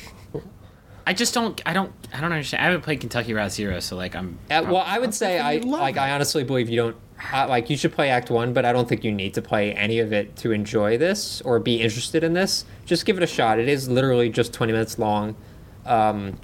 [1.08, 1.62] I just don't.
[1.66, 1.92] I don't.
[2.14, 2.62] I don't understand.
[2.62, 4.40] I haven't played Kentucky Route Zero, so like I'm.
[4.50, 5.96] Uh, well, I would say I like.
[5.96, 6.00] it.
[6.00, 6.96] I honestly believe you don't.
[7.32, 9.74] Uh, like you should play Act One, but I don't think you need to play
[9.74, 12.66] any of it to enjoy this or be interested in this.
[12.86, 13.60] Just give it a shot.
[13.60, 15.36] It is literally just twenty minutes long.
[15.86, 16.40] Um,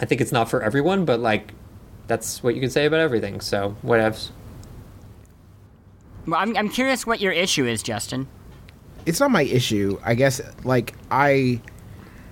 [0.00, 1.52] I think it's not for everyone, but like
[2.06, 3.40] that's what you can say about everything.
[3.40, 4.30] So whatevs.
[6.26, 8.26] Well, I'm I'm curious what your issue is, Justin.
[9.04, 9.98] it's not my issue.
[10.04, 11.60] I guess like I,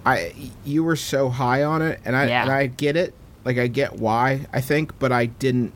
[0.06, 2.42] I you were so high on it, and I Yeah.
[2.42, 3.14] and I get it.
[3.44, 5.72] Like I get why I think, but I didn't.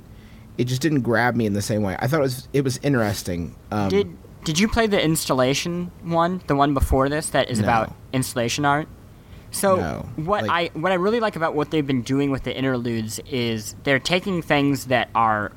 [0.57, 1.97] It just didn't grab me in the same way.
[1.99, 3.55] I thought it was it was interesting.
[3.71, 7.65] Um, Did Did you play the installation one, the one before this that is No.
[7.65, 8.89] about installation art?
[9.51, 10.09] So No.
[10.17, 13.21] what Like- I what I really like about what they've been doing with the interludes
[13.31, 15.53] is they're taking things that are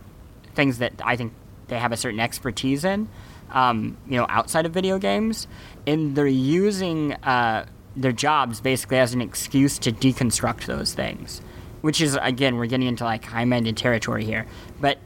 [0.56, 1.34] things that I think
[1.68, 3.08] they have a certain expertise in,
[3.54, 5.48] um, you know, outside of video games,
[5.88, 11.42] and they're using uh, their jobs basically as an excuse to deconstruct those things,
[11.82, 14.46] which is again we're getting into like high-minded territory here,
[14.80, 14.98] but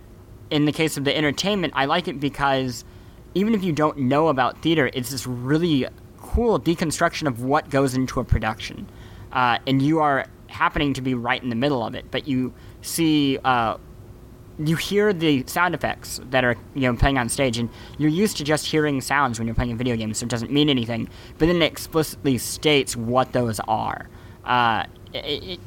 [0.49, 2.85] in the case of the entertainment, I like it because
[3.33, 5.87] even if you don't know about theater, it's this really
[6.19, 8.87] cool deconstruction of what goes into a production,
[9.31, 12.53] uh, and you are happening to be right in the middle of it, but you
[12.81, 13.39] see.
[13.43, 13.77] Uh,
[14.57, 18.37] you hear the sound effects that are you know playing on stage, and you're used
[18.37, 21.09] to just hearing sounds when you're playing a video game, so it doesn't mean anything.
[21.37, 24.07] But then it explicitly states what those are.
[24.45, 25.59] Uh, it, it,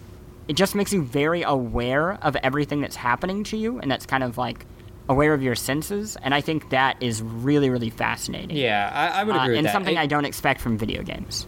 [0.48, 4.22] it just makes you very aware of everything that's happening to you, and that's kind
[4.24, 4.64] of like
[5.08, 6.16] aware of your senses.
[6.22, 8.56] And I think that is really, really fascinating.
[8.56, 9.72] Yeah, I, I would Uh, agree with and that.
[9.72, 11.46] something I- I don't expect from video games.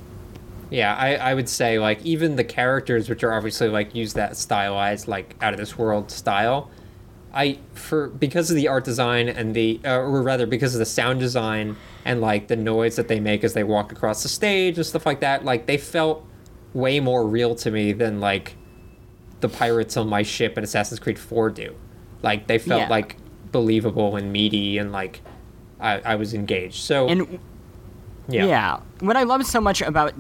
[0.71, 4.37] Yeah, I, I would say like even the characters, which are obviously like use that
[4.37, 6.71] stylized like out of this world style.
[7.33, 10.87] I for because of the art design and the uh, or rather because of the
[10.87, 14.77] sound design and like the noise that they make as they walk across the stage
[14.79, 16.27] and stuff like that, like they felt
[16.75, 18.57] way more real to me than like
[19.41, 21.75] the pirates on my ship in Assassin's Creed 4 do.
[22.23, 22.89] Like they felt Yeah.
[22.89, 23.17] like
[23.53, 25.21] believable and meaty and like
[25.81, 26.77] I, I was engaged.
[26.83, 27.39] So And
[28.29, 28.45] yeah.
[28.45, 28.81] Yeah.
[29.01, 30.13] What I love so much about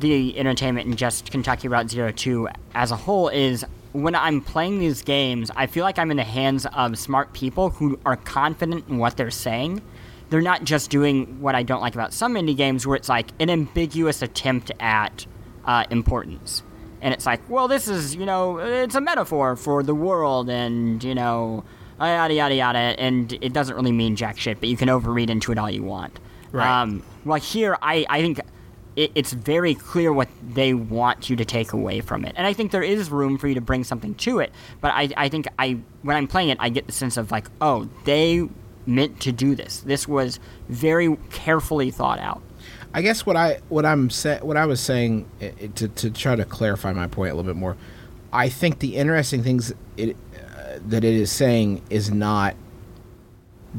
[0.00, 4.78] the entertainment in just Kentucky Route Zero Two as a whole is when I'm playing
[4.78, 8.88] these games, I feel like I'm in the hands of smart people who are confident
[8.88, 9.82] in what they're saying.
[10.30, 13.30] They're not just doing what I don't like about some indie games, where it's like
[13.40, 15.26] an ambiguous attempt at
[15.64, 16.62] uh, importance.
[17.00, 21.02] And it's like, well, this is, you know, it's a metaphor for the world, and,
[21.02, 21.64] you know,
[21.98, 25.52] yada, yada, yada, and it doesn't really mean jack shit, but you can overread into
[25.52, 26.18] it all you want.
[26.52, 26.82] Right.
[26.82, 28.40] Um, well, here, I, I think
[28.98, 32.34] it, it's very clear what they want you to take away from it.
[32.36, 34.52] And I think there is room for you to bring something to it.
[34.80, 37.46] But I, I think I when I'm playing it, I get the sense of like,
[37.60, 38.48] oh, they
[38.86, 39.80] meant to do this.
[39.80, 42.42] This was very carefully thought out.
[42.92, 46.10] I guess what I what I'm sa- what I was saying i- i- to to
[46.10, 47.76] try to clarify my point a little bit more.
[48.32, 52.56] I think the interesting things it uh, that it is saying is not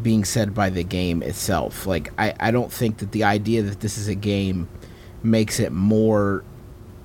[0.02, 1.86] being said by the game itself.
[1.88, 4.68] Like I I don't think that the idea that this is a game
[5.24, 6.44] makes it more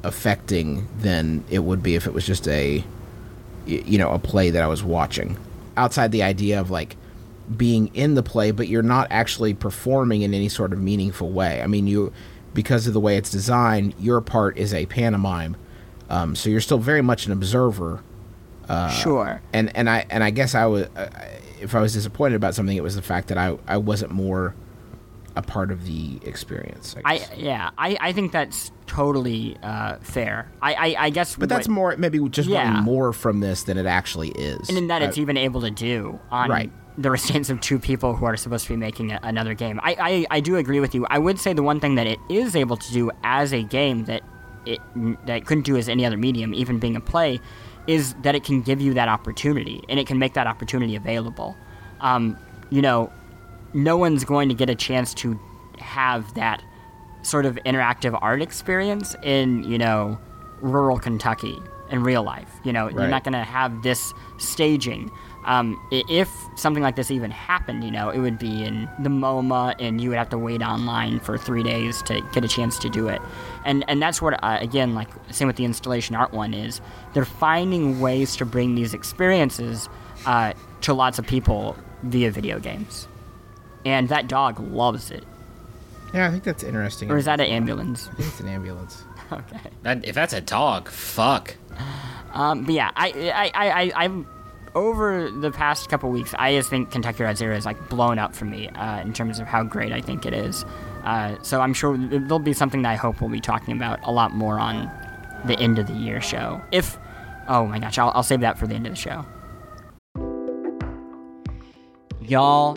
[0.02, 2.84] affecting than it would be if it was just a
[3.66, 5.38] you know a play that I was watching.
[5.76, 6.96] Outside the idea of like
[7.56, 11.62] being in the play, but you're not actually performing in any sort of meaningful way.
[11.62, 12.12] I mean, you
[12.52, 15.56] because of the way it's designed, your part is a pantomime,
[16.08, 18.02] um, so you're still very much an observer.
[18.90, 19.42] sure.
[19.52, 21.08] And and I and I guess I was uh,
[21.60, 24.54] if I was disappointed about something, it was the fact that I I wasn't more
[25.36, 26.94] a part of the experience.
[27.04, 30.50] I, I yeah, I, I think that's totally uh, fair.
[30.62, 32.80] I, I, I guess, but that's more maybe just Yeah.
[32.80, 34.68] more from this than it actually is.
[34.68, 36.70] and in that it's even able to do on Right.
[36.96, 39.80] the restraints of two people who are supposed to be making a, another game.
[39.82, 39.96] I,
[40.30, 41.06] I, I do agree with you.
[41.10, 44.04] I would say the one thing that it is able to do as a game
[44.04, 44.22] that
[44.66, 44.80] it
[45.26, 47.40] that it couldn't do as any other medium, even being a play,
[47.86, 51.56] is that it can give you that opportunity and it can make that opportunity available.
[52.00, 52.38] Um,
[52.70, 53.12] you know,
[53.74, 55.38] no one's going to get a chance to
[55.78, 56.62] have that
[57.22, 60.18] sort of interactive art experience in you know
[60.60, 61.60] rural Kentucky
[61.90, 62.48] in real life.
[62.64, 65.10] You know, you're not going to have this staging.
[65.44, 69.74] Um, if something like this even happened, you know, it would be in the MoMA,
[69.78, 72.88] and you would have to wait online for three days to get a chance to
[72.88, 73.20] do it.
[73.64, 76.80] And and that's what uh, again, like same with the installation art one is
[77.12, 79.88] they're finding ways to bring these experiences
[80.24, 83.08] uh, to lots of people via video games.
[83.84, 85.24] And that dog loves it.
[86.14, 87.10] yeah, I think that's interesting.
[87.10, 88.08] Or is that an ambulance?
[88.12, 89.02] I think it's an ambulance.
[89.32, 89.58] Okay.
[89.82, 91.56] That, if that's a dog, fuck.
[92.34, 94.26] Um, but yeah, I, I, I, I, I'm
[94.74, 96.34] over the past couple weeks.
[96.38, 99.38] I just think Kentucky Route Zero is like blown up for me uh, in terms
[99.38, 100.64] of how great I think it is.
[101.04, 104.12] Uh, so I'm sure there'll be something that I hope we'll be talking about a
[104.12, 104.90] lot more on
[105.46, 106.60] the end of the year show.
[106.70, 106.98] If,
[107.48, 109.24] oh my gosh, I'll, I'll save that for the end of the show.
[112.20, 112.76] Y'all,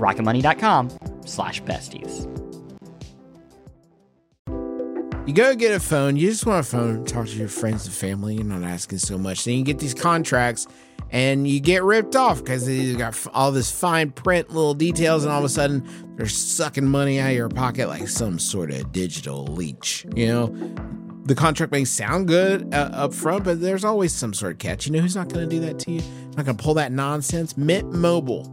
[0.00, 0.90] rocketmoney.com
[1.26, 2.26] slash besties.
[5.26, 6.16] You go get a phone.
[6.16, 7.04] You just want a phone.
[7.04, 8.34] Talk to your friends and family.
[8.34, 9.44] You're not asking so much.
[9.44, 10.66] Then you get these contracts,
[11.10, 15.32] and you get ripped off because they've got all this fine print, little details, and
[15.32, 15.86] all of a sudden
[16.16, 20.06] they're sucking money out of your pocket like some sort of digital leech.
[20.16, 20.46] You know,
[21.24, 24.86] the contract may sound good uh, up front, but there's always some sort of catch.
[24.86, 26.00] You know who's not going to do that to you?
[26.36, 27.56] Not going to pull that nonsense.
[27.56, 28.52] Mint Mobile.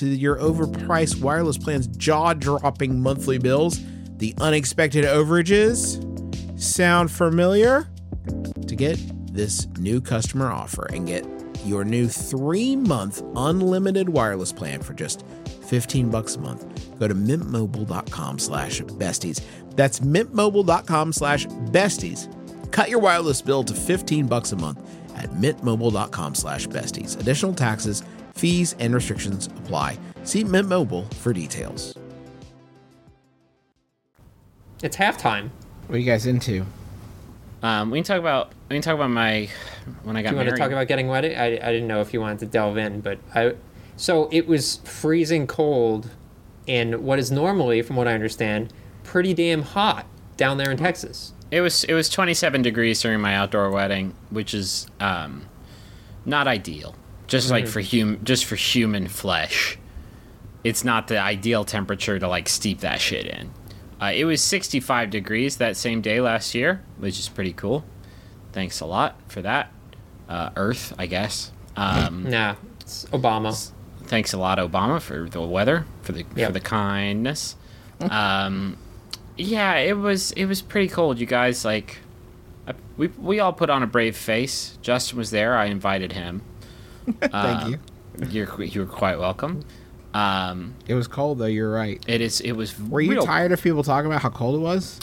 [0.00, 3.78] to your overpriced wireless plans, jaw dropping monthly bills,
[4.16, 6.00] the unexpected overages.
[6.58, 7.86] Sound familiar?
[8.66, 8.98] To get
[9.34, 11.26] this new customer offer and get
[11.66, 15.24] your new three month unlimited wireless plan for just
[15.68, 19.42] 15 bucks a month, go to mintmobile.com slash besties.
[19.76, 22.72] That's mintmobile.com slash besties.
[22.72, 24.80] Cut your wireless bill to 15 bucks a month
[25.14, 27.20] at mintmobile.com slash besties.
[27.20, 28.02] Additional taxes,
[28.40, 29.98] fees, and restrictions apply.
[30.24, 31.96] See Mint Mobile for details.
[34.82, 35.50] It's halftime.
[35.86, 36.64] What are you guys into?
[37.62, 39.48] Um, we can talk about we can talk about my
[40.04, 40.56] when I got Do you want married.
[40.56, 41.24] to talk about getting wet?
[41.24, 43.54] I, I didn't know if you wanted to delve in, but I.
[43.96, 46.10] So it was freezing cold,
[46.66, 48.72] and what is normally, from what I understand,
[49.04, 50.06] pretty damn hot
[50.38, 51.34] down there in Texas.
[51.50, 55.46] It was it was 27 degrees during my outdoor wedding, which is um,
[56.24, 56.94] not ideal.
[57.30, 59.78] Just like for hum just for human flesh,
[60.64, 63.50] it's not the ideal temperature to like steep that shit in.
[64.02, 67.84] Uh, it was 65 degrees that same day last year, which is pretty cool.
[68.52, 69.72] Thanks a lot for that,
[70.28, 71.52] uh, Earth, I guess.
[71.76, 73.70] Um, Nah, it's Obama.
[74.04, 76.46] thanks a lot, Obama, for the weather, for the Yep.
[76.48, 77.54] for the kindness.
[78.00, 78.76] Um,
[79.36, 81.64] yeah, it was it was pretty cold, you guys.
[81.64, 81.98] Like,
[82.66, 84.78] I, we we all put on a brave face.
[84.82, 85.56] Justin was there.
[85.56, 86.42] I invited him.
[87.20, 87.78] Thank Uh, you.
[88.28, 89.64] You're you're quite welcome.
[90.12, 91.46] Um, It was cold though.
[91.46, 92.02] You're right.
[92.06, 92.78] it is it was.
[92.78, 94.98] Were you real- tired of people talking about how cold it was?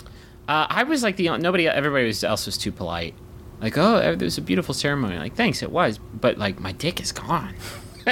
[0.48, 3.14] Uh, I was like the nobody everybody was, else was too polite.
[3.62, 5.18] Like, oh, it was a beautiful ceremony.
[5.18, 5.98] Like, thanks, it was.
[5.98, 7.56] But like, my dick is gone.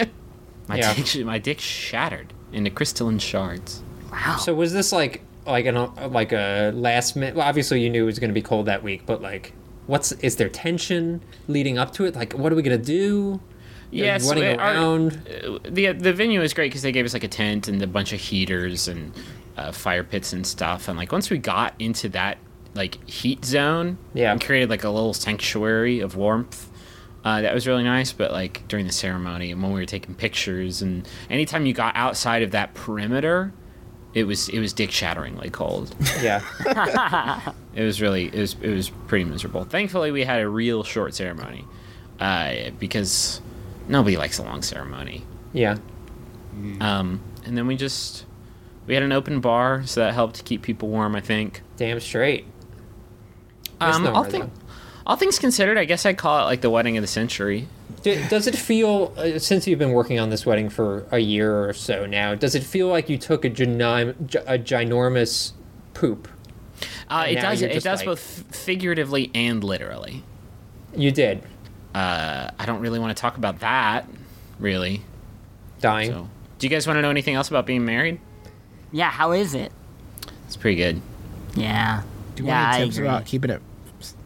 [0.68, 0.94] my Yeah.
[0.94, 3.84] dick my dick shattered into crystalline shards.
[4.12, 4.38] Wow.
[4.38, 5.76] So was this like like an
[6.12, 7.36] like a last minute?
[7.36, 9.54] Well, obviously you knew it was going to be cold that week, but like,
[9.88, 12.16] what's is there tension leading up to it?
[12.16, 13.40] Like, what are we gonna do?
[14.04, 15.28] Yes, running we- our- around.
[15.30, 17.88] uh, the the venue was great because they gave us like a tent and a
[17.88, 19.12] bunch of heaters and
[19.58, 20.88] uh, fire pits and stuff.
[20.88, 22.38] And like once we got into that
[22.74, 24.32] like heat zone, Yeah.
[24.34, 26.70] and created like a little sanctuary of warmth.
[27.24, 30.14] Uh, that was really nice, but like during the ceremony and when we were taking
[30.14, 33.52] pictures and anytime you got outside of that perimeter,
[34.14, 35.96] it was it was dick shatteringly cold.
[36.22, 36.42] Yeah,
[37.76, 39.64] It was really it was it was pretty miserable.
[39.64, 41.66] Thankfully, we had a real short ceremony,
[42.20, 43.42] uh, because
[43.88, 45.24] nobody likes a long ceremony.
[45.54, 45.78] yeah.
[46.80, 48.26] Um, and then we just
[48.88, 51.16] we had an open bar, so that helped to keep people warm.
[51.16, 51.62] I think.
[51.76, 52.46] Damn straight.
[53.82, 54.52] Um, Misnomer, all, thing,
[55.06, 57.68] all things considered, I guess I'd call it like the wedding of the century.
[58.04, 61.68] D- does it feel uh, since you've been working on this wedding for a year
[61.68, 62.36] or so now?
[62.36, 64.16] Does it feel like you took a, ginorm-
[64.48, 65.52] a ginormous
[65.94, 66.30] poop?
[67.10, 68.20] Uh, it does it does like- both
[68.56, 70.24] figuratively and literally.
[70.96, 71.44] You did
[71.96, 74.06] Uh, I don't really want to talk about that,
[74.60, 75.02] really.
[75.80, 76.12] dying.
[76.12, 76.30] So,
[76.60, 78.20] do you guys want to know anything else about being married?
[78.92, 79.72] yeah, how is it?
[80.46, 81.02] It's pretty good.
[81.56, 82.04] Yeah.
[82.36, 83.62] Do you yeah, want any tips about keeping it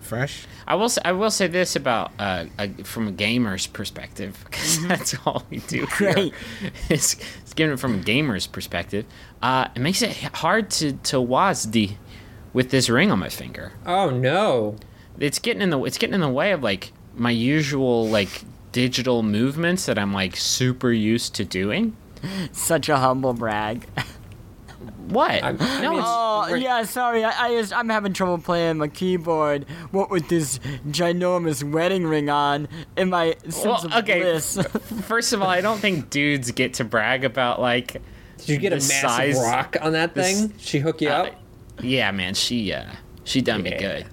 [0.02, 0.48] fresh?
[0.68, 0.90] I will.
[0.90, 5.44] Say, I will say this about uh, a, from a gamer's perspective, because that's all
[5.50, 5.86] we do.
[5.98, 6.34] Here, Great.
[6.90, 7.16] is,
[7.46, 9.06] is given it from a gamer's perspective.
[9.42, 11.98] Uh, it makes it hard to to WASD
[12.54, 13.74] with this ring on my finger.
[13.86, 14.76] Oh no!
[15.20, 19.22] It's getting in the it's getting in the way of like my usual like digital
[19.24, 21.96] movements that I'm like super used to doing.
[22.52, 23.88] Such a humble brag.
[25.08, 25.44] What?
[25.44, 27.24] I'm- no, it's, Oh We're- yeah, sorry.
[27.24, 29.66] I, I just I'm having trouble playing my keyboard.
[29.92, 34.22] What with this ginormous wedding ring on in my sense Well, of okay.
[34.22, 34.58] bliss.
[35.08, 38.02] first of all, I don't think dudes get to brag about like
[38.38, 40.54] Did you get a the massive size- rock on that this- thing?
[40.60, 41.36] She hook you Uh, up?
[41.82, 42.86] yeah, man, she uh,
[43.24, 44.06] she done me good.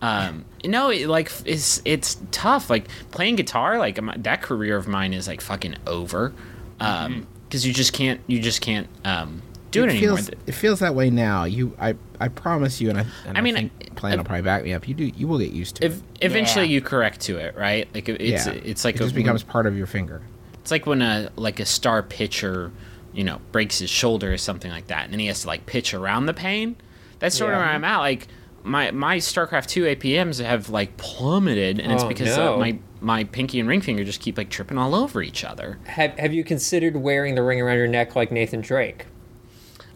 [0.00, 2.70] Um, you know, it, like it's it's tough.
[2.70, 6.32] Like playing guitar, like my, that career of mine is like fucking over.
[6.80, 10.16] Um, because you just can't you just can't um do it, anymore.
[10.18, 11.44] feels it feels that way now.
[11.44, 14.42] You, I, I promise you, and I, and I mean, think I- Plante will probably
[14.42, 14.86] back me up.
[14.86, 16.02] You do, you will get used to it.
[16.20, 16.72] Eventually Yeah.
[16.74, 17.88] you correct to it, right?
[17.94, 20.22] Like it- it's yeah, it's like it a, just becomes part of your finger.
[20.60, 22.70] It's like when a like a star pitcher,
[23.12, 25.66] you know, breaks his shoulder or something like that, and then he has to like
[25.66, 26.76] pitch around the pain.
[27.18, 27.98] That's sort of where I'm at.
[27.98, 28.28] Like
[28.64, 32.54] my my StarCraft two APMs have like plummeted, and it's Oh, because no.
[32.54, 35.78] uh, my my pinky and ring finger just keep like tripping all over each other.
[35.84, 39.06] Have Have you considered wearing the ring around your neck like Nathan Drake?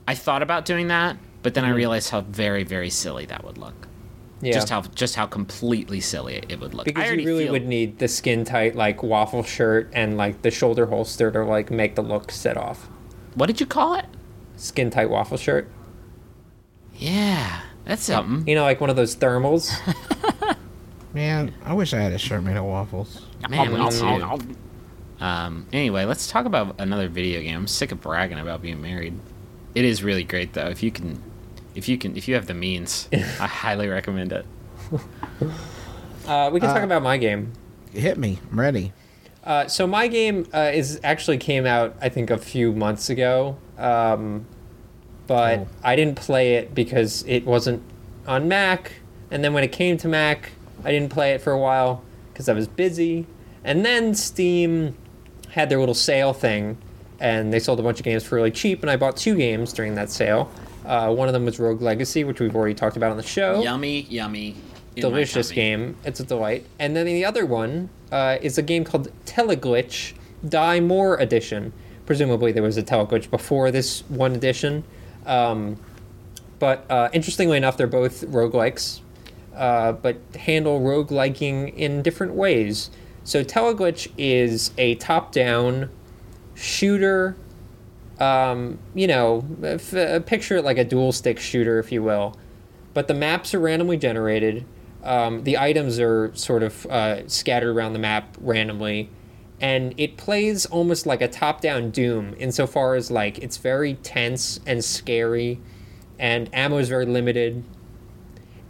[0.09, 1.77] I thought about doing that, but then I Mhm.
[1.77, 3.89] realized how very very silly that would look.
[4.41, 4.53] Yeah.
[4.53, 6.85] Just how just how completely silly it would look.
[6.85, 10.51] Because you really feel, would need the skin tight like waffle shirt and like the
[10.51, 12.89] shoulder holster to like make the look set off.
[13.35, 14.07] What did you call it?
[14.57, 15.69] Skin tight waffle shirt.
[16.95, 18.47] Yeah, that's something.
[18.49, 19.71] You know, like one of those thermals.
[21.15, 23.27] Man, I wish I had a shirt made of waffles.
[23.51, 24.07] Man, me I'll- too.
[24.07, 24.41] I'll- I'll-
[25.21, 27.57] Um, anyway, let's talk about another video game.
[27.57, 29.15] I'm sick of bragging about being married.
[29.75, 30.67] It is really great though.
[30.69, 31.23] If you can,
[31.75, 34.47] if you can, if you have the means, I highly recommend it.
[36.27, 37.53] Uh, we can talk about my game.
[37.93, 38.39] Hit me.
[38.51, 38.93] I'm ready.
[39.45, 43.57] Uh, so my game uh, is actually came out I think a few months ago,
[43.79, 44.47] um,
[45.33, 45.69] but Cool.
[45.83, 47.83] I didn't play it because it wasn't
[48.27, 48.93] on Mac.
[49.31, 50.53] And then when it came to Mac,
[50.85, 52.03] I didn't play it for a while
[52.33, 53.27] because I was busy.
[53.65, 54.95] And then Steam
[55.51, 56.77] had their little sale thing,
[57.19, 58.83] and they sold a bunch of games for really cheap.
[58.83, 60.51] And I bought two games during that sale.
[60.85, 63.63] Uh, one of them was Rogue Legacy, which we've already talked about on the show
[63.63, 64.57] Yummy, yummy.
[64.97, 65.97] delicious game.
[66.05, 66.67] It's a delight.
[66.79, 70.13] And then the other one uh, is a game called Teleglitch
[70.49, 71.73] Die More Edition.
[72.05, 74.83] Presumably there was a Teleglitch before this one edition.
[75.27, 75.77] Um,
[76.59, 79.01] But uh, interestingly enough, they're both roguelikes,
[79.57, 82.89] uh, but handle rogueliking in different ways.
[83.25, 85.91] So Teleglitch is a top-down
[86.55, 87.37] shooter.
[88.21, 92.37] Um, you know, f- uh, picture it like a dual stick shooter, if you will.
[92.95, 94.65] But the maps are randomly generated.
[95.03, 99.11] Um, the items are sort of uh, scattered around the map randomly,
[99.63, 104.85] and it plays almost like a top-down Doom insofar as like it's very tense and
[104.85, 105.61] scary,
[106.19, 107.65] and ammo is very limited,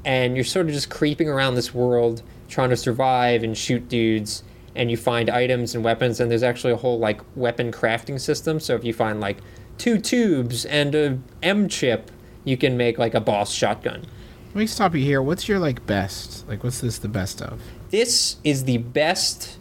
[0.04, 4.44] and you're sort of just creeping around this world trying to survive and shoot dudes
[4.74, 8.60] and you find items and weapons and there's actually a whole like weapon crafting system
[8.60, 9.38] so if you find like
[9.78, 12.10] two tubes and a m chip
[12.44, 14.04] you can make like a boss shotgun
[14.48, 15.22] Let me stop you here.
[15.22, 16.46] What's your like best?
[16.46, 17.60] Like, what's this the best of?
[17.90, 19.58] this is the best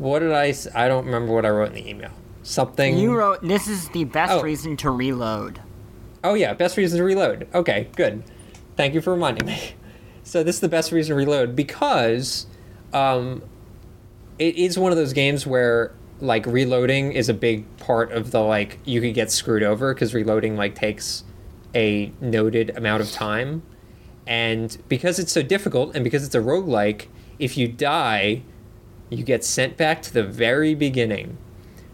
[0.00, 0.54] what did I?
[0.74, 2.10] I don't remember what i wrote in the email
[2.42, 4.42] something You wrote this is the best Oh.
[4.42, 5.60] reason to reload.
[6.24, 7.46] Oh yeah, best reason to reload.
[7.54, 8.22] Okay, good.
[8.76, 9.60] Thank you for reminding me.
[10.22, 12.46] So this is the best reason to reload because
[12.92, 13.42] um,
[14.38, 18.40] it is one of those games where like reloading is a big part of the
[18.40, 21.24] like you could get screwed over because reloading like takes
[21.74, 23.62] a noted amount of time.
[24.26, 27.06] And because it's so difficult and because it's a roguelike,
[27.40, 28.42] if you die,
[29.10, 31.36] you get sent back to the very beginning.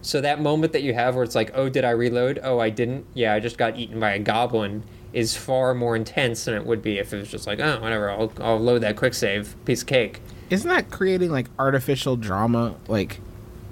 [0.03, 2.39] So that moment that you have where it's like, oh, did I reload?
[2.43, 3.07] Oh, I didn't.
[3.15, 6.83] Yeah, I just got eaten by a goblin is far more intense than it would
[6.83, 9.81] be if it was just like, oh, whatever, I'll, I'll load that quick save, piece
[9.81, 10.21] of cake.
[10.51, 12.77] Isn't that creating like artificial drama?
[12.87, 13.21] Like,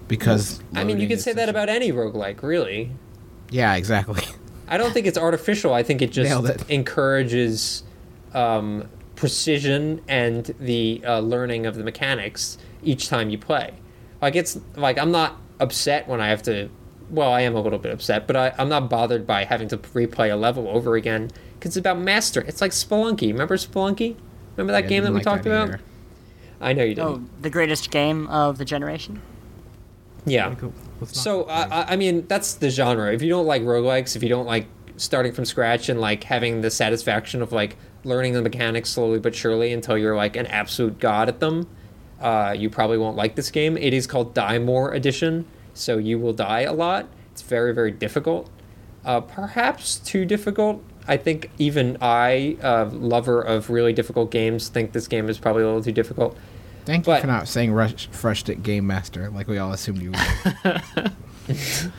[0.08, 2.90] because I mean, you could say that about any roguelike, really.
[3.50, 4.24] Yeah, exactly.
[4.68, 5.74] I don't think it's artificial.
[5.74, 6.70] I think it just it.
[6.70, 7.84] encourages
[8.32, 13.74] um, precision and the uh, learning of the mechanics each time you play.
[14.22, 16.68] Like it's like I'm not upset when I have to.
[17.10, 19.76] Well, I am a little bit upset, but I, I'm not bothered by having to
[19.78, 22.40] replay a level over again because it's about master.
[22.42, 23.30] It's like Spelunky.
[23.30, 24.16] Remember Spelunky?
[24.56, 25.68] Remember that Yeah, game that we like talked about?
[25.68, 25.80] either.
[26.60, 27.28] I know you oh, didn't.
[27.36, 29.20] Oh, the greatest game of the generation.
[30.24, 30.46] yeah.
[30.48, 31.62] Like, let's not So go I.
[31.82, 33.12] I- I mean, that's the genre.
[33.12, 34.66] If you don't like roguelikes, if you don't like
[34.96, 39.34] starting from scratch and like having the satisfaction of like learning the mechanics slowly but
[39.34, 41.68] surely until you're like an absolute god at them,
[42.20, 43.76] uh, you probably won't like this game.
[43.76, 47.08] It is called Die More Edition, so you will die a lot.
[47.32, 48.50] It's very very difficult,
[49.04, 50.82] uh, perhaps too difficult.
[51.06, 55.62] I think even I, uh, lover of really difficult games, think this game is probably
[55.62, 56.36] a little too difficult.
[56.86, 60.02] Thank but- you for not saying rush, Rushed It Game Master like we all assumed
[60.02, 61.12] you would.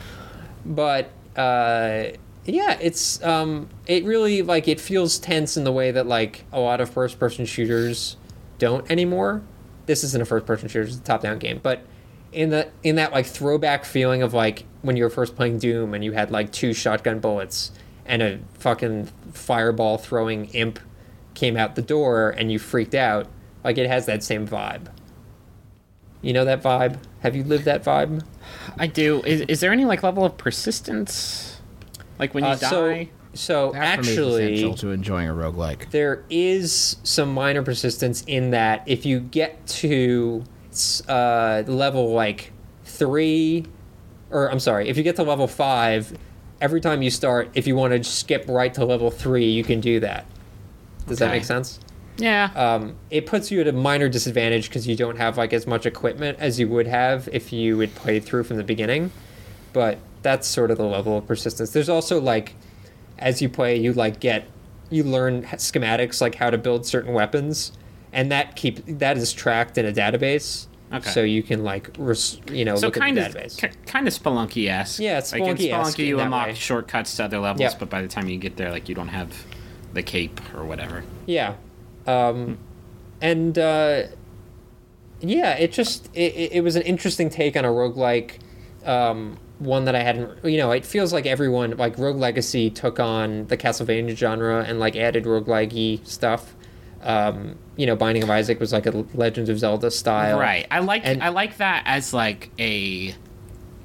[0.64, 2.04] but uh,
[2.44, 6.60] yeah, it's um, it really like it feels tense in the way that like a
[6.60, 8.16] lot of first person shooters
[8.58, 9.42] don't anymore.
[9.86, 11.82] This isn't a first person shooter; it's a top down game, but
[12.32, 15.94] in the in that like throwback feeling of like when you were first playing Doom
[15.94, 17.72] and you had like two shotgun bullets
[18.04, 20.78] and a fucking fireball throwing imp
[21.34, 23.28] came out the door and you freaked out.
[23.64, 24.88] Like it has that same vibe.
[26.22, 26.98] You know that vibe?
[27.20, 28.24] Have you lived that vibe?
[28.78, 29.22] I do.
[29.24, 31.60] Is, is there any like level of persistence?
[32.18, 33.06] Like when you Uh, so, so,
[33.36, 35.90] so That for me is actually, essential to enjoying a roguelike.
[35.90, 40.44] there is some minor persistence in that if you get to
[41.08, 42.52] uh, level like
[42.84, 43.66] three,
[44.30, 46.16] or I'm sorry, if you get to level five,
[46.60, 49.80] every time you start, if you want to skip right to level three, you can
[49.80, 50.26] do that.
[51.06, 51.78] Does that make sense?
[52.18, 52.50] yeah.
[52.56, 55.84] Um, it puts you at a minor disadvantage because you don't have like as much
[55.86, 59.12] equipment as you would have if you had played through from the beginning.
[59.72, 61.70] But that's sort of the level of persistence.
[61.70, 62.54] There's also like,
[63.18, 64.46] as you play, you like get,
[64.90, 67.72] you learn schematics like how to build certain weapons,
[68.12, 70.66] and that keep that is tracked in a database.
[70.92, 71.10] Okay.
[71.10, 73.58] So you can like, res, you know, so look kind at of the database.
[73.60, 75.00] ki- kind of Spelunky esque.
[75.00, 76.54] Yeah, it's like in Spelunky-esque you unlock way.
[76.54, 77.78] shortcuts to other levels, Yep.
[77.80, 79.32] but by the time you get there, like you don't have
[79.94, 81.02] the cape or whatever.
[81.26, 81.54] Yeah.
[82.06, 82.58] Um,
[83.20, 84.04] and uh,
[85.20, 88.32] yeah, it just it, it it was an interesting take on a roguelike.
[88.84, 93.00] Um, one that I hadn't, you know, it feels like everyone, like Rogue Legacy took
[93.00, 96.54] on the Castlevania genre and like added roguelike stuff.
[97.02, 100.38] Um, you know, Binding of Isaac was like a Legend of Zelda style.
[100.38, 100.66] Right.
[100.70, 103.14] I like And- I like that as like a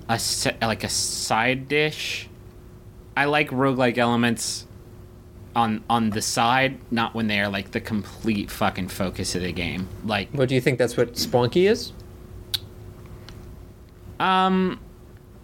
[0.10, 0.20] a
[0.62, 2.28] like a side dish.
[3.16, 4.66] I like roguelike elements
[5.56, 9.52] on on the side, not when they are like the complete fucking focus of the
[9.52, 9.88] game.
[10.06, 11.92] Like What do you think that's what Spelunky is?
[14.20, 14.80] um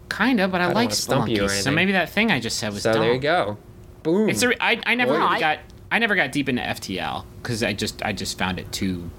[0.09, 1.49] kind of, but I, don't like wanna stump Spelunky.
[1.49, 3.01] So maybe that thing I just said was So dumb.
[3.01, 3.57] there you go.
[4.03, 4.29] Boom.
[4.29, 5.19] It's a, I, I never Boy.
[5.19, 5.59] really got
[5.91, 9.09] I never got deep into FTL because I just I just found it too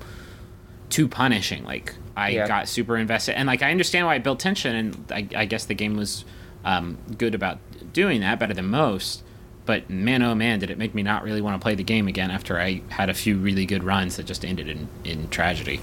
[0.90, 1.64] too punishing.
[1.64, 2.48] Like I Yeah.
[2.48, 5.64] got super invested, and like I understand why it built tension, and I, I guess
[5.66, 6.24] the game was
[6.64, 7.58] um, good about
[7.92, 9.22] doing that, better than most.
[9.66, 12.08] but man, oh man, did it make me not really want to play the game
[12.08, 15.78] again after I had a few really good runs that just ended in, in tragedy.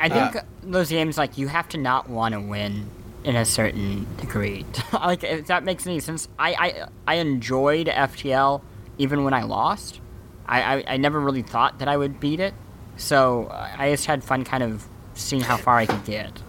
[0.00, 2.86] I think those games like you have to not want to win
[3.24, 4.64] in a certain degree.
[4.92, 6.28] like if that makes any sense.
[6.38, 8.62] I, I I enjoyed FTL
[8.98, 10.00] even when I lost.
[10.46, 12.54] I, I, I never really thought that I would beat it,
[12.96, 16.42] so I just had fun kind of seeing how far I could get.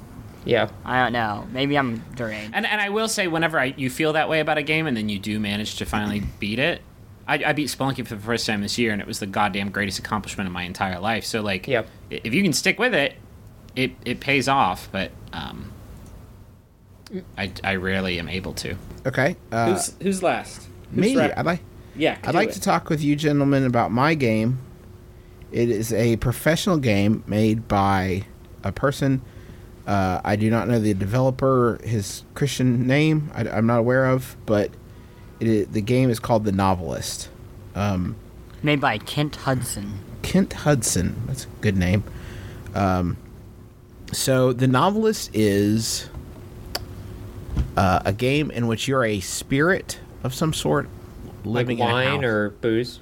[0.43, 0.69] Yeah.
[0.83, 1.45] I don't know.
[1.51, 2.55] Maybe I'm deranged.
[2.55, 4.97] And and I will say, whenever I, you feel that way about a game, and
[4.97, 6.81] then you do manage to finally beat it,
[7.27, 9.69] I, I beat Spelunky for the first time this year, and it was the goddamn
[9.69, 11.23] greatest accomplishment of my entire life.
[11.25, 11.87] So like, Yep.
[12.09, 13.13] if you can stick with it,
[13.75, 14.89] it it pays off.
[14.91, 15.70] But um,
[17.37, 18.75] I I rarely am able to.
[19.05, 19.35] Okay.
[19.51, 20.67] Uh, who's who's last?
[20.93, 21.15] Who's me.
[21.15, 21.37] wrapping?
[21.37, 21.59] I'd like.
[21.95, 24.59] yeah, I'd like to talk with you gentlemen about my game.
[25.51, 28.25] It is a professional game made by
[28.63, 29.21] a person.
[29.85, 33.31] Uh, I do not know the developer, his Christian name.
[33.33, 34.71] I, am not aware of, but
[35.39, 37.29] it is, the game is called The Novelist.
[37.75, 38.15] Um,
[38.63, 39.99] Made by Kent Hudson.
[40.21, 41.23] Kent Hudson.
[41.25, 42.03] That's a good name.
[42.75, 43.17] Um,
[44.13, 46.09] so the novelist is
[47.81, 50.87] uh, a game in which you're a spirit of some sort,
[51.43, 52.99] Like living in a wine or booze.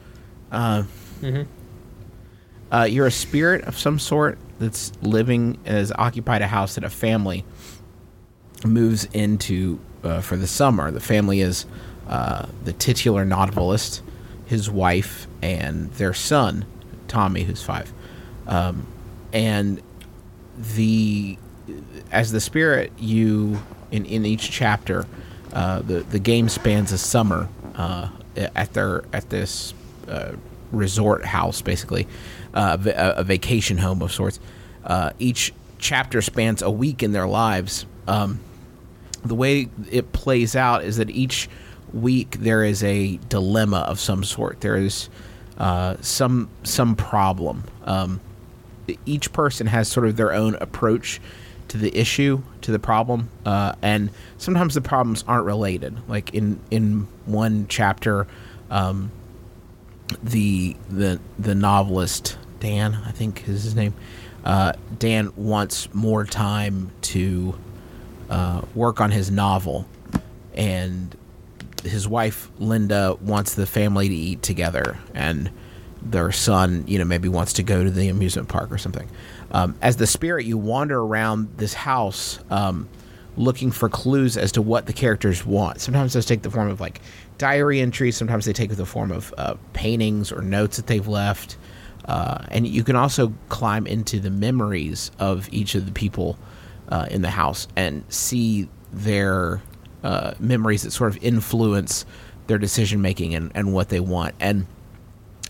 [0.54, 0.84] Uh,
[2.72, 6.90] uh, you're a spirit of some sort that's living has occupied a house that a
[6.90, 7.44] family
[8.66, 10.92] moves into uh, for the summer.
[10.92, 11.66] The family is
[12.08, 14.02] uh, the titular novelist,
[14.46, 16.66] his wife, and their son,
[17.10, 17.92] Tommy, who's five.
[18.48, 18.88] Um,
[19.34, 19.82] and
[20.76, 21.38] the
[22.14, 23.62] as the spirit, you
[23.92, 25.06] in in each chapter,
[25.54, 29.74] uh, the the game spans a summer uh, at their at this
[30.08, 30.34] uh,
[30.72, 32.08] resort house, basically,
[32.54, 34.40] uh, a, a vacation home of sorts.
[34.84, 37.86] Uh, each chapter spans a week in their lives.
[38.08, 38.40] Um,
[39.24, 41.50] the way it plays out is that each
[41.94, 44.62] week there is a dilemma of some sort.
[44.62, 45.10] There is
[45.58, 47.64] uh, some some problem.
[47.84, 48.22] Um,
[49.06, 51.20] each person has sort of their own approach
[51.70, 55.98] to the issue, to the problem, uh, and sometimes the problems aren't related.
[56.08, 58.28] Like in in one chapter,
[58.70, 59.12] um,
[60.22, 63.94] the the the novelist Dan, I think is his name.
[64.44, 67.58] Uh, Dan wants more time to
[68.30, 69.88] uh, work on his novel,
[70.54, 71.16] and
[71.84, 75.52] his wife Linda wants the family to eat together, and
[76.02, 79.10] their son, you know, maybe wants to go to the amusement park or something.
[79.52, 82.88] Um, as the spirit, you wander around this house, um,
[83.36, 85.82] looking for clues as to what the characters want.
[85.82, 87.02] Sometimes those take the form of like
[87.38, 88.18] diary entries.
[88.18, 91.58] Sometimes they take the form of uh, paintings or notes that they've left.
[92.06, 96.38] Uh, and you can also climb into the memories of each of the people
[96.90, 99.62] uh, in the house and see their
[100.04, 102.06] uh, memories that sort of influence
[102.48, 104.34] their decision making and, and what they want.
[104.40, 104.66] And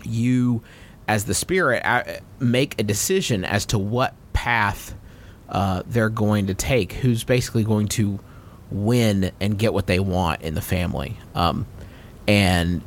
[0.04, 0.62] you,
[1.10, 2.04] as the spirit, uh,
[2.38, 4.94] make a decision as to what path
[5.48, 8.20] uh, they're going to take, who's basically going to
[8.70, 11.16] win and get what they want in the family.
[11.34, 11.66] Um,
[12.28, 12.80] and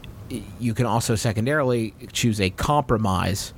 [0.57, 3.53] you can also secondarily choose a compromise,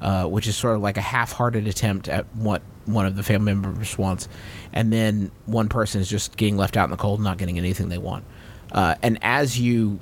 [0.00, 3.52] uh, which is sort of like a half-hearted attempt at what one of the family
[3.52, 4.30] members wants,
[4.72, 7.90] and then one person is just getting left out in the cold, not getting anything
[7.90, 8.24] they want.
[8.72, 10.00] Uh, and as you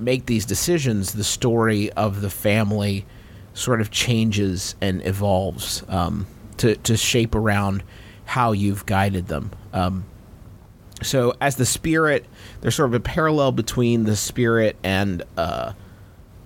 [0.00, 3.06] make these decisions, the story of the family
[3.54, 6.26] sort of changes and evolves um,
[6.58, 7.82] to to shape around
[8.24, 9.50] how you've guided them.
[9.72, 10.04] Um,
[11.02, 12.26] so as the spirit,
[12.60, 15.72] there's sort of a parallel between the spirit and uh,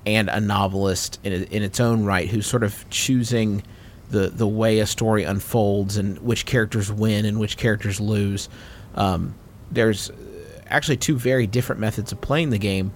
[0.06, 3.62] and a novelist in in its own right, who's sort of choosing
[4.10, 8.48] the the way a story unfolds and which characters win and which characters lose.
[8.94, 9.34] Um,
[9.70, 10.10] there's
[10.68, 12.92] actually two very different methods of playing the game.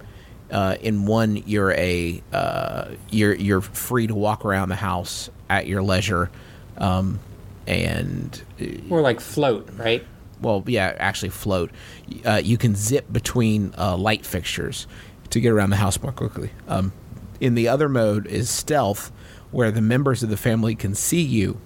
[0.51, 5.67] Uh, in one, you're a uh, you're you're free to walk around the house at
[5.67, 6.31] your leisure,
[6.77, 7.19] um,
[7.67, 8.41] and
[8.87, 10.03] More like float, right?
[10.41, 11.69] well, yeah, actually float.
[12.25, 14.87] Uh, you can zip between uh, light fixtures
[15.29, 16.49] to get around the house more quickly.
[16.67, 16.93] Um,
[17.39, 19.11] in the other mode is stealth,
[19.51, 21.59] where the members of the family can see you.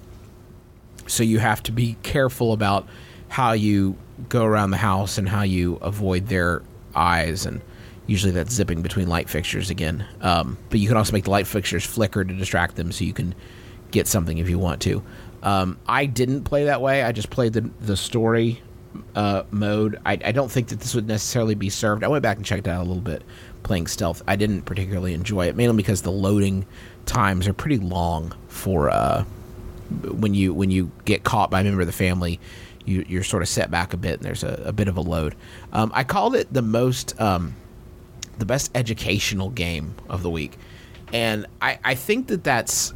[1.07, 2.87] So you have to be careful about
[3.29, 3.95] how you
[4.29, 6.63] go around the house and how you avoid their
[6.95, 7.61] eyes and
[8.07, 10.05] usually that's zipping between light fixtures again.
[10.21, 13.13] Um, but you can also make the light fixtures flicker to distract them so you
[13.13, 13.33] can
[13.91, 15.03] get something if you want to.
[15.41, 17.03] Um, i didn't play that way.
[17.03, 18.61] I just played the, the story
[19.15, 19.99] uh, mode.
[20.05, 22.03] I, I don't think that this would necessarily be served.
[22.03, 23.23] I went back and checked out a little bit
[23.63, 24.21] playing stealth.
[24.27, 26.65] I didn't particularly enjoy it mainly because the loading
[27.05, 29.23] times are pretty long for uh,
[30.03, 32.39] when you when you get caught by a member of the family,
[32.85, 35.01] you, you're sort of set back a bit, and there's a, a bit of a
[35.01, 35.35] load.
[35.71, 37.55] Um, I called it the most um,
[38.39, 40.57] the best educational game of the week,
[41.11, 42.93] and I I think that that's.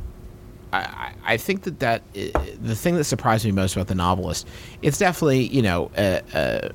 [0.73, 4.47] I, I- think that that the thing that surprised me most about the novelist,
[4.81, 6.71] it's definitely you know a, a,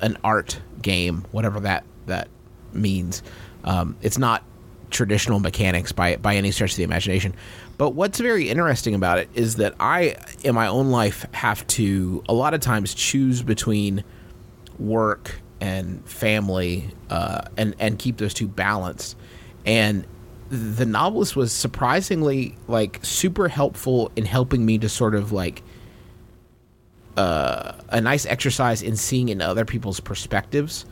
[0.00, 2.28] an art game, whatever that that
[2.72, 3.22] means.
[3.64, 4.42] Um, it's not
[4.90, 7.34] traditional mechanics by by any stretch of the imagination.
[7.76, 12.24] But what's very interesting about it is that I, in my own life, have to
[12.30, 14.02] a lot of times choose between
[14.78, 19.16] work and family, uh, and and keep those two balanced.
[19.64, 20.06] And
[20.48, 25.62] the novelist was surprisingly like super helpful in helping me to sort of like
[27.16, 30.84] uh, a nice exercise in seeing in other people's perspectives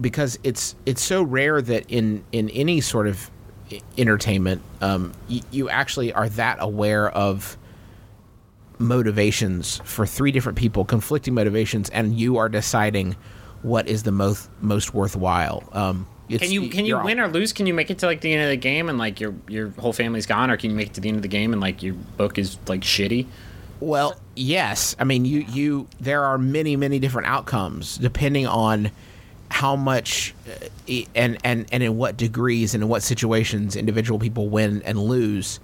[0.00, 3.30] because it's it's so rare that in in any sort of
[3.98, 7.58] entertainment um, y- you actually are that aware of
[8.78, 13.16] motivations for three different people conflicting motivations and you are deciding
[13.62, 17.28] what is the most most worthwhile um, it's, Can you can you you're- win or
[17.28, 17.52] lose?
[17.54, 19.70] Can you make it to like the end of the game and like your your
[19.78, 21.60] whole family's gone, or can you make it to the end of the game and
[21.62, 23.26] like your book is like shitty?
[23.80, 24.94] Well, yes.
[24.98, 28.90] I mean, you you there are many many different outcomes depending on
[29.50, 34.18] how much uh, e- and and and in what degrees and in what situations individual
[34.18, 35.60] people win and lose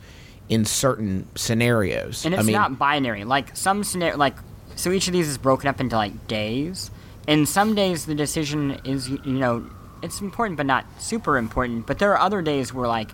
[0.48, 2.24] in certain scenarios.
[2.24, 3.24] And it's I mean, not binary.
[3.24, 4.36] Like some scenario, like
[4.76, 6.90] so each of these is broken up into like days.
[7.26, 9.64] And some days the decision is you know
[10.02, 11.86] it's important but not super important.
[11.86, 13.10] But there are other days where like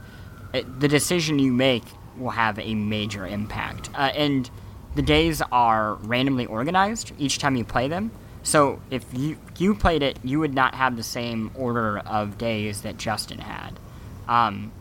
[0.52, 1.84] it, the decision you make
[2.18, 3.88] will have a major impact.
[3.94, 4.50] Uh, and
[4.96, 8.10] the days are randomly organized each time you play them.
[8.42, 12.82] So if you you played it, you would not have the same order of days
[12.82, 13.78] that Justin had.
[14.26, 14.72] Um,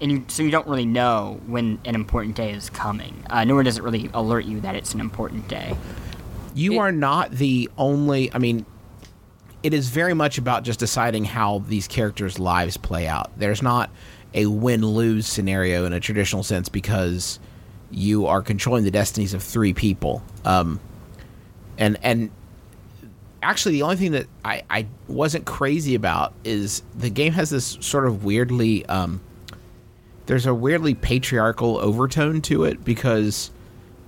[0.00, 3.24] and you so you don't really know when an important day is coming.
[3.28, 5.74] Uh, nor does it really alert you that it's an important day.
[6.54, 8.32] you it- are not the only.
[8.32, 8.64] I mean,
[9.66, 13.36] it is very much about just deciding how these characters' lives play out.
[13.36, 13.90] There's not
[14.32, 17.40] a win lose scenario in a traditional sense because
[17.90, 20.22] you are controlling the destinies of three people.
[20.44, 20.78] Um,
[21.78, 22.30] and and
[23.42, 27.76] actually, the only thing that I, I wasn't crazy about is the game has this
[27.80, 28.86] sort of weirdly.
[28.86, 29.20] Um,
[30.26, 33.50] there's a weirdly patriarchal overtone to it because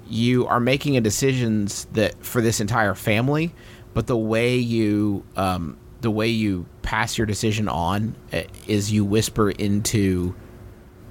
[0.09, 3.53] you are making a decisions that for this entire family,
[3.99, 9.05] but the way you um, the way you pass your decision on uh, is you
[9.05, 10.37] whisper into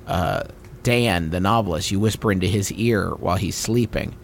[0.07, 0.43] uh,
[0.83, 1.91] Dan, the novelist.
[1.91, 4.15] You whisper into his ear while he's sleeping,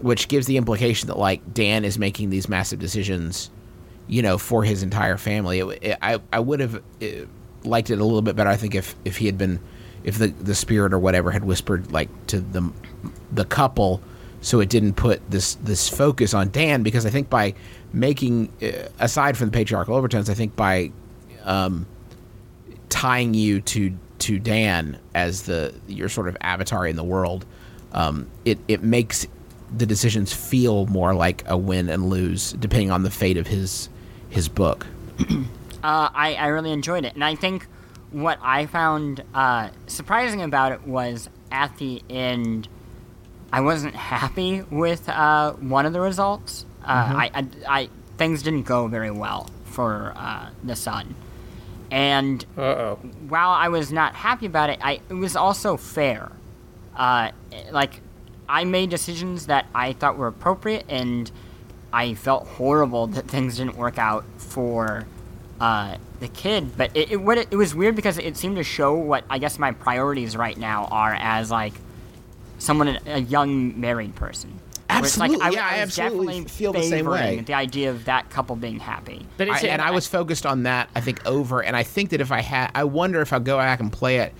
[0.00, 3.50] which gives the implication that like Dan is making these massive decisions,
[4.06, 5.58] you know, for his entire family.
[5.58, 7.26] It, it, I I would have uh,
[7.62, 8.48] liked it a little bit better.
[8.48, 9.60] I think if if he had been
[10.02, 12.72] if the the spirit or whatever had whispered like to the
[13.30, 14.00] the couple
[14.48, 17.54] so it didn't put this this focus on Dan because I think by
[17.92, 20.90] making uh, aside from the patriarchal overtones I think by
[21.44, 21.86] um,
[22.88, 27.44] tying you to to Dan as the your sort of avatar in the world
[27.92, 29.26] um, it it makes
[29.76, 33.90] the decisions feel more like a win and lose depending on the fate of his
[34.30, 34.86] his book.
[35.80, 37.64] Uh, I, I really enjoyed it, and I think
[38.10, 42.68] what I found uh, surprising about it was at the end,
[43.52, 46.66] I wasn't happy with uh, one of the results.
[46.82, 46.86] Uh,
[47.16, 51.14] I, I, I things didn't go very well for uh, the son,
[51.90, 52.96] and Uh oh.
[53.28, 56.32] while I was not happy about it, I it was also fair.
[56.96, 57.30] Uh,
[57.70, 58.00] like
[58.48, 61.30] I made decisions that I thought were appropriate, and
[61.92, 65.06] I felt horrible that things didn't work out for
[65.60, 66.76] uh, the kid.
[66.76, 69.38] But it it, what it, it was weird because it seemed to show what I
[69.38, 71.74] guess my priorities right now are as like
[72.58, 74.58] someone a young married person.
[74.90, 77.40] Absolutely, like, yeah, I was absolutely definitely feel the same way.
[77.40, 79.26] The idea of that couple being happy.
[79.36, 80.88] But it's I, and I was focused on that.
[80.94, 83.58] I think over, and I think that if I had, I wonder if I go
[83.58, 84.34] back and play it,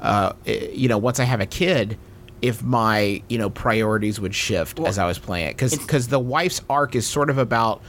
[0.00, 1.98] uh, eh, you know, once I have a kid,
[2.42, 6.18] if my you know priorities would shift as I was playing it, because it's- the
[6.18, 7.80] wife's arc is sort of about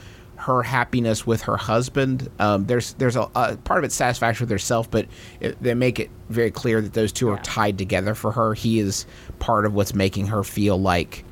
[0.44, 2.30] her happiness with her husband.
[2.40, 5.08] Um, there's there's a, a part of it's satisfaction with herself, but
[5.40, 8.54] it, they make it very clear that those two are tied together for her.
[8.54, 9.06] He is
[9.40, 11.24] part of what's making her feel like,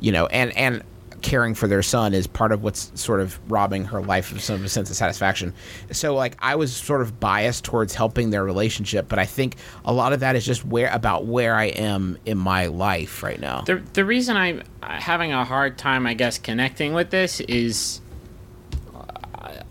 [0.00, 0.82] you know, and and
[1.22, 4.56] caring for their son is part of what's sort of robbing her life of some
[4.56, 5.52] of a sense of satisfaction.
[5.90, 9.92] So like I was sort of biased towards helping their relationship, but I think a
[9.92, 13.62] lot of that is just where about where I am in my life right now.
[13.62, 18.00] The the reason I'm having a hard time, I guess, connecting with this is,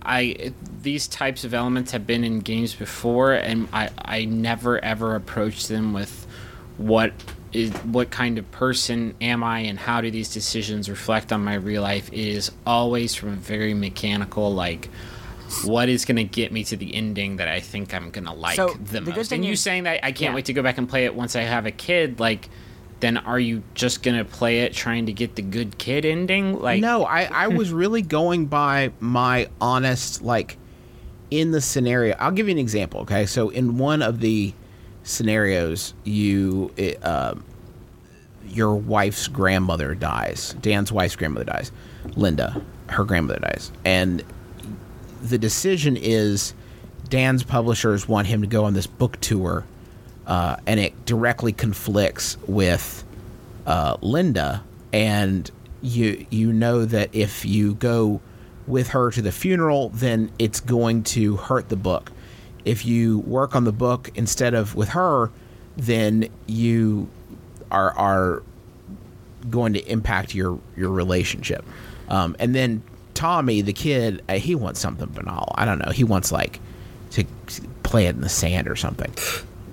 [0.01, 5.15] I, these types of elements have been in games before, and I I never ever
[5.15, 6.27] approached them with
[6.77, 7.13] what
[7.53, 11.55] is what kind of person am I, and how do these decisions reflect on my
[11.55, 12.09] real life.
[12.11, 14.89] It is always from a very mechanical like.
[15.63, 18.33] what is going to get me to the ending that I think I'm going to
[18.33, 19.31] like So, the, the most.
[19.31, 20.35] And you saying that I can't Yeah.
[20.35, 22.49] wait to go back and play it once I have a kid, like,
[23.05, 26.59] then are you just to play it trying to get the good kid ending?
[26.59, 30.57] Like, no, I, I was really going by my honest, like,
[31.29, 32.15] in the scenario.
[32.17, 33.27] I'll give you an example, okay?
[33.27, 34.53] So, in one of the
[35.03, 37.43] scenarios, you, um
[38.47, 40.55] your wife's grandmother dies.
[40.61, 41.71] Dan's wife's grandmother dies.
[42.15, 43.71] Linda, her grandmother dies.
[43.83, 44.23] And
[45.21, 46.53] the decision is
[47.09, 49.65] Dan's publishers want him to go on this book tour,
[50.27, 53.03] uh, and it directly conflicts with
[53.65, 54.63] uh, Linda.
[54.93, 55.49] And
[55.81, 58.21] you you know that if you go
[58.67, 62.11] with her to the funeral, then it's going to hurt the book.
[62.63, 65.31] If you work on the book instead of with her,
[65.77, 67.09] then you
[67.71, 68.43] are are
[69.49, 71.63] going to impact your your relationship.
[72.09, 75.53] Um, and then Tommy, the kid, uh, he wants something banal.
[75.55, 75.91] I don't know.
[75.91, 76.59] He wants like
[77.11, 77.25] to
[77.83, 79.13] play it in the sand or something.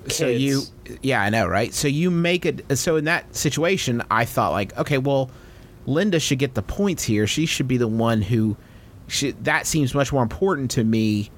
[0.08, 0.62] So you,
[1.02, 1.72] yeah, I know, right?
[1.72, 2.78] So you make it.
[2.78, 5.30] So in that situation, I thought like, okay, well,
[5.86, 7.26] Linda should get the points here.
[7.26, 8.56] She should be the one who.
[9.08, 11.30] Should, that seems much more important to me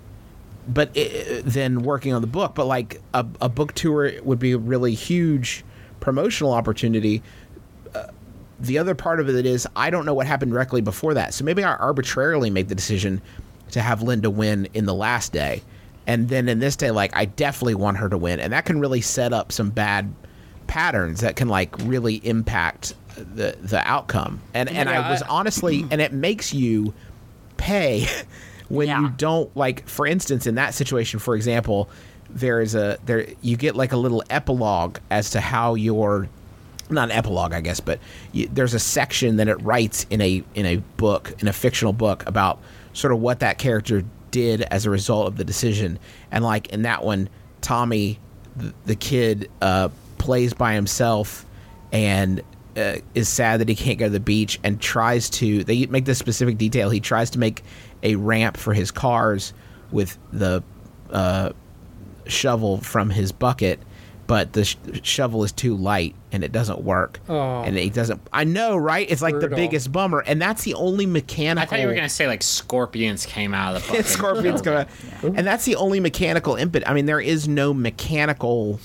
[0.66, 2.54] but i than working on the book.
[2.54, 5.64] But like a, a book tour would be a really huge
[6.00, 7.22] promotional opportunity.
[7.94, 8.06] Uh,
[8.60, 11.44] the other part of it is I don't know what happened directly before that, so
[11.44, 13.20] maybe I arbitrarily made the decision
[13.72, 15.62] to have Linda win in the last day,
[16.06, 18.80] and then in this day, like I definitely want her to win, and that can
[18.80, 20.12] really set up some bad
[20.66, 24.40] patterns that can like really impact the the outcome.
[24.54, 26.94] And and Yeah, I was honestly, and it makes you
[27.56, 28.06] pay
[28.68, 29.00] when Yeah.
[29.02, 31.88] you don't like for instance in that situation for example
[32.30, 36.26] there is a there you get like a little epilogue as to how your
[36.90, 38.00] not an epilogue i guess but
[38.32, 41.92] you, there's a section that it writes in a in a book in a fictional
[41.92, 42.58] book about
[42.94, 44.02] sort of what that character
[44.34, 46.00] did as a result of the decision.
[46.32, 47.28] And like in that one
[47.60, 48.18] tommy
[48.56, 51.46] the, the kid uh plays by himself
[51.92, 52.42] and
[52.76, 56.04] uh, is sad that he can't go to the beach and tries to they make
[56.04, 56.90] this specific detail.
[56.90, 57.62] He tries to make
[58.02, 59.52] a ramp for his cars
[59.92, 60.64] with the
[61.10, 61.52] uh,
[62.26, 63.78] shovel from his bucket
[64.26, 67.62] but the sh- shovel is too light and it doesn't work Oh.
[67.62, 71.06] and it doesn't i know right it's like the biggest bummer and that's the only
[71.06, 74.06] mechanical I thought you were going to say, like, scorpions came out of the bucket.
[74.06, 74.88] scorpions come out.
[75.22, 76.82] And that's the only mechanical input.
[76.86, 78.80] I mean, there is no mechanical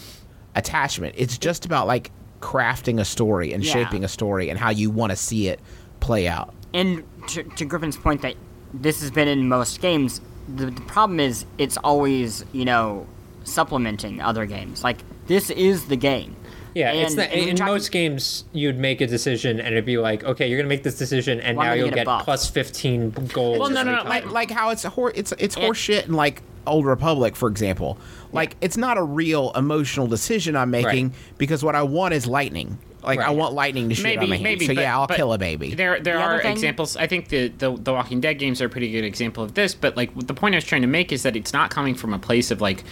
[0.56, 1.16] attachment.
[1.18, 2.12] It's just about like
[2.42, 3.74] crafting a story and Yeah.
[3.74, 5.60] shaping a story and how you want to see it
[6.00, 6.54] play out.
[6.74, 8.36] And to, to Griffin's point that
[8.74, 10.22] this has been in most games,
[10.56, 13.06] the, the problem is it's always, you know,
[13.44, 14.84] supplementing other games.
[14.84, 16.36] Like, this is the game.
[16.76, 19.86] Yeah, it's And- not, and in talking- most games you'd make a decision and it'd
[19.86, 22.48] be like, okay, you're gonna make this decision, and Well, now you'll get get plus
[22.50, 23.58] fifteen gold.
[23.60, 24.04] Well, no, no, no.
[24.10, 27.50] Like, like how it's a hor- it's it's And- horseshit in like Old Republic, for
[27.50, 27.98] example.
[28.32, 31.16] Like it's not a real emotional decision I'm making Right.
[31.40, 32.78] because what I want is lightning.
[33.02, 34.44] Like I want lightning to shoot maybe, on my hand.
[34.44, 34.68] maybe.
[34.68, 35.74] so but- yeah, I'll kill a baby.
[35.74, 36.96] There, there The are thing- examples.
[36.98, 39.74] I think the, the the Walking Dead games are a pretty good example of this.
[39.74, 42.14] But like the point I was trying to make is that it's not coming from
[42.14, 42.84] a place of like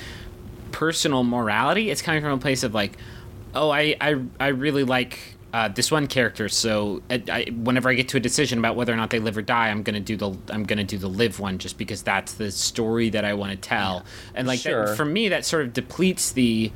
[0.71, 1.89] personal morality.
[1.89, 2.97] It's coming from a place of like,
[3.55, 5.19] oh, I I, I really like.
[5.53, 8.91] Uh, this one character, so I, I, whenever I get to a decision about whether
[8.93, 11.39] or not they live or die, I'm gonna do the I'm gonna do the live
[11.39, 14.03] one just because that's the story that I want to tell,
[14.35, 14.59] and like
[14.89, 16.71] that- for me that sort of depletes the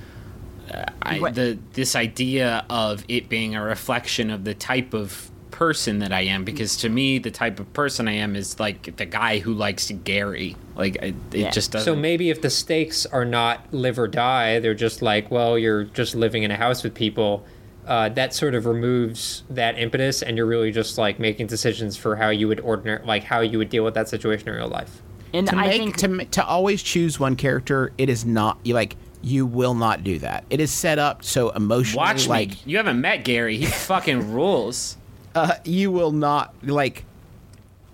[1.02, 5.30] I, the this idea of it being a reflection of the type of
[5.62, 8.95] person that I am because to me the type of person I am is like
[8.97, 11.49] the guy who likes Gary like it, it Yeah.
[11.51, 15.30] just doesn't So maybe if the stakes are not live or die, they're just like,
[15.30, 17.45] well, you're just living in a house with people.
[17.86, 22.16] Uh, that sort of removes that impetus, and you're really just like making decisions for
[22.16, 25.03] how you would ordinary, like how you would deal with that situation in real life.
[25.32, 28.74] And to I make think to to always choose one character, it is not you
[28.74, 30.43] like you will not do that.
[30.49, 34.34] It is set up so emotionally watch like me you haven't met Gary he fucking
[34.34, 34.97] rules
[35.36, 37.05] uh, you will not like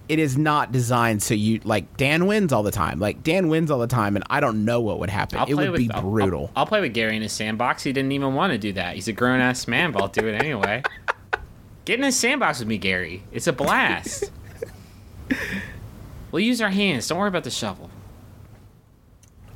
[0.10, 3.00] it is not designed so you like Dan wins all the time.
[3.00, 5.38] Like Dan wins all the time and I don't know what would happen.
[5.40, 6.52] I'll it play would with be I'll- I'll- brutal.
[6.56, 9.08] I'll, play with Gary in his sandbox he didn't even want to do that he's
[9.10, 10.82] a grown ass man but I'll do it anyway
[11.86, 14.32] get in his sandbox with me Gary it's a blast
[16.32, 17.90] we'll use our hands don't worry about the shovel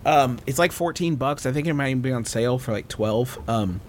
[0.05, 1.45] um it's like 14 bucks.
[1.45, 3.47] I think it might even be on sale for like 12.
[3.49, 3.79] Um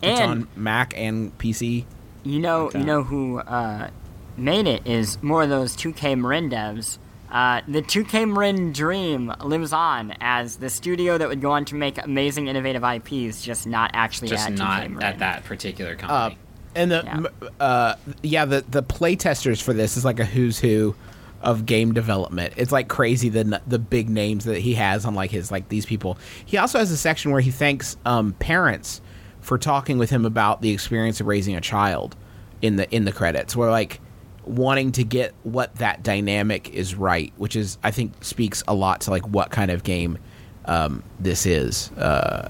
[0.00, 1.84] it's on Mac and PC.
[2.24, 3.90] You know, you know who uh,
[4.36, 6.98] made it is more of those 2K Marin devs.
[7.30, 11.74] Uh, the 2K Marin dream lives on as the studio that would go on to
[11.74, 15.02] make amazing, innovative IPs, just not actually just at 2K not Marin.
[15.02, 16.38] at that particular Uh, company
[16.74, 17.46] and the Yeah.
[17.60, 20.94] uh yeah the the play testers for this is like a who's who
[21.42, 22.52] of game development.
[22.56, 25.86] It's like crazy the the big names that he has on like his like these
[25.86, 26.18] people.
[26.44, 29.00] He also has a section where he thanks um, parents
[29.40, 32.16] for talking with him about the experience of raising a child
[32.62, 33.56] in the in the credits.
[33.56, 34.00] Where like
[34.44, 39.02] wanting to get what that dynamic is right, which is I think speaks a lot
[39.02, 40.18] to like what kind of game
[40.64, 41.90] um, this is.
[41.92, 42.48] Uh,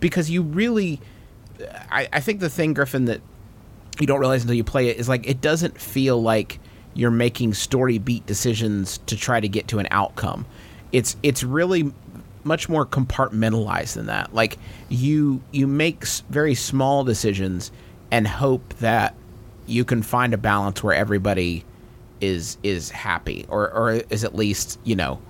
[0.00, 1.00] because you really,
[1.90, 3.20] I, I think the thing Griffin that
[4.00, 6.60] you don't realize until you play it is like it doesn't feel like
[6.94, 10.46] you're making story beat decisions to try to get to an outcome.
[10.92, 11.92] It's it's really
[12.48, 14.34] much more compartmentalized than that.
[14.34, 17.70] Like you you make very small decisions
[18.10, 19.14] and hope that
[19.66, 21.64] you can find a balance where everybody
[22.20, 25.20] is is happy or or is at least you know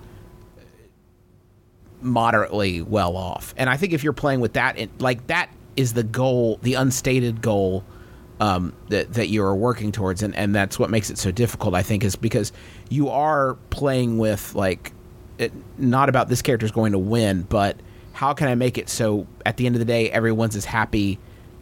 [2.01, 3.55] moderately well off.
[3.57, 7.43] And I think if you're playing with that, like that is the goal, the unstated
[7.43, 7.85] goal
[8.41, 11.75] um, that that you are working towards, and and that's what makes it so difficult.
[11.75, 12.53] I think is because
[12.89, 14.93] you are playing with like
[15.39, 17.77] it, not about this character's going to win, but
[18.13, 21.19] how can I make it so at the end of the day everyone's as happy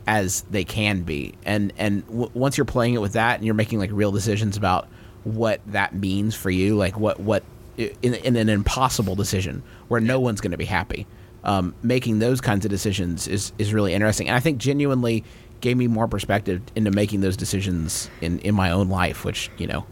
[0.06, 3.54] as they can be, and and w- once you're playing it with that, and you're
[3.54, 4.88] making like real decisions about
[5.24, 7.42] what that means for you, like what what
[7.76, 11.06] in, in an impossible decision where no one's going to be happy.
[11.44, 15.24] Um, making those kinds of decisions is is really interesting, and I think genuinely
[15.60, 19.24] gave me more perspective into making those decisions in in my own life.
[19.24, 19.86] Which you know,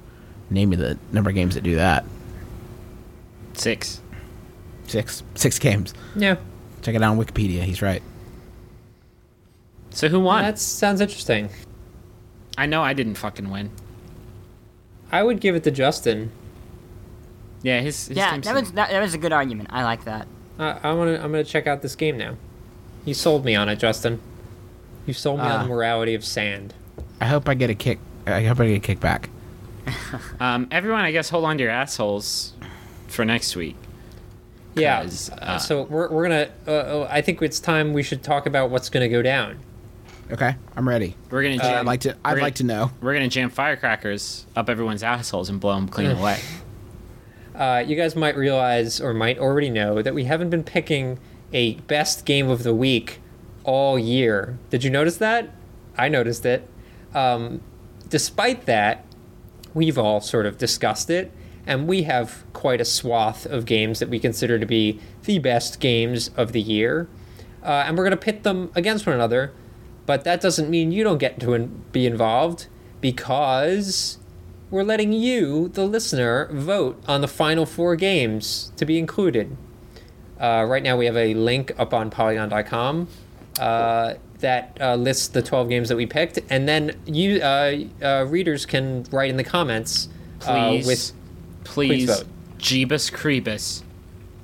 [0.50, 2.04] name me the number of games that do that.
[3.54, 4.00] Six.
[4.86, 5.94] Six six games.
[6.14, 6.36] Yeah,
[6.82, 7.62] Check it out on Wikipedia.
[7.62, 8.02] He's right.
[9.90, 10.42] So who won?
[10.42, 11.48] that sounds interesting.
[12.58, 13.70] I know I didn't fucking win.
[15.10, 16.32] I would give it to Justin.
[17.62, 19.70] Yeah, his, his Yeah, team's- that was that, that was a good argument.
[19.72, 20.26] I like that.
[20.58, 21.22] I, I want to.
[21.24, 22.36] I'm gonna check out this game now.
[23.04, 24.20] You sold me on it, Justin.
[25.06, 25.58] You sold me Ah.
[25.60, 26.74] on the morality of sand.
[27.20, 27.98] I hope I get a kick.
[28.26, 29.26] I hope I get a kickback.
[30.40, 32.52] Um, everyone, I guess, hold on to your assholes
[33.08, 33.76] for next week.
[34.74, 35.08] Yeah.
[35.40, 36.50] uh, so we're we're gonna.
[36.66, 39.58] Uh, uh, I think it's time we should talk about what's gonna go down.
[40.30, 41.16] Okay, I'm ready.
[41.30, 42.16] We're gonna Uh, I'd like to.
[42.24, 42.90] I'd we're like to know.
[43.00, 46.40] We're gonna jam firecrackers up everyone's assholes and blow them clean away.
[47.54, 51.20] Uh, you guys might realize, or might already know, that we haven't been picking
[51.52, 53.20] a best game of the week
[53.62, 54.58] all year.
[54.70, 55.50] Did you notice that?
[55.96, 56.68] I noticed it.
[57.14, 57.60] Um,
[58.08, 59.04] despite that,
[59.72, 61.30] we've all sort of discussed it,
[61.66, 65.80] and we have quite a swath of games that we consider to be the best
[65.80, 67.08] games of the year.
[67.62, 69.52] Uh, and we're going to pit them against one another,
[70.06, 72.66] but that doesn't mean you don't get to in- be involved
[73.00, 74.18] because
[74.70, 79.56] we're letting you, the listener, vote on the final four games to be included.
[80.38, 83.08] Uh, right now, we have a link up on Polygon.com
[83.58, 88.26] uh, that uh, lists the 12 games that we picked, and then you uh, uh,
[88.28, 90.08] readers can write in the comments
[90.46, 90.82] uh,
[91.64, 92.24] Please, please.
[92.58, 93.82] Jeebus Creebus,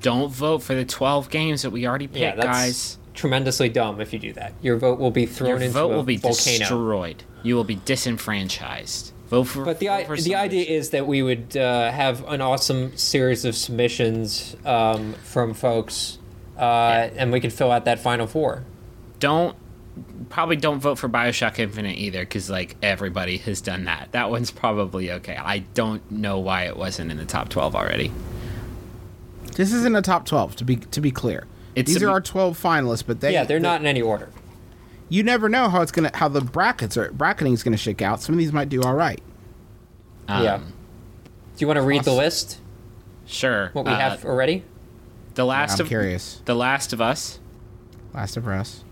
[0.03, 2.99] don't vote for the 12 games that we already picked, yeah, that's guys.
[3.14, 4.53] tremendously dumb if you do that.
[4.62, 6.59] Your vote will be thrown Your into vote will be volcano.
[6.59, 7.25] destroyed.
[7.43, 9.12] You will be disenfranchised.
[9.29, 9.64] Vote for.
[9.64, 12.97] But the vote i- for the idea is that we would uh, have an awesome
[12.97, 16.18] series of submissions um, from folks,
[16.59, 18.64] uh, and we could fill out that final four.
[19.21, 19.57] don't
[20.28, 24.09] probably don't vote for Bioshock Infinite either, because like everybody has done that.
[24.12, 25.36] That one's probably okay.
[25.36, 28.12] I don't know why it wasn't in the top 12 already.
[29.57, 30.57] This isn't a top twelve.
[30.57, 31.44] To be to be clear,
[31.74, 34.01] It's these a- are our twelve finalists, but they yeah, they're they- not in any
[34.01, 34.28] order.
[35.09, 38.22] You never know how it's gonna how the brackets are bracketing is gonna shake out.
[38.22, 39.20] Some of these might do all right.
[40.28, 40.57] Um, yeah.
[40.59, 40.62] Do
[41.59, 42.59] you want to read the list?
[43.26, 43.70] Sure.
[43.72, 44.62] What we Uh, have already?
[45.34, 46.40] The last I'm of curious.
[46.44, 47.38] The Last of Us,
[48.14, 48.84] Last of Us.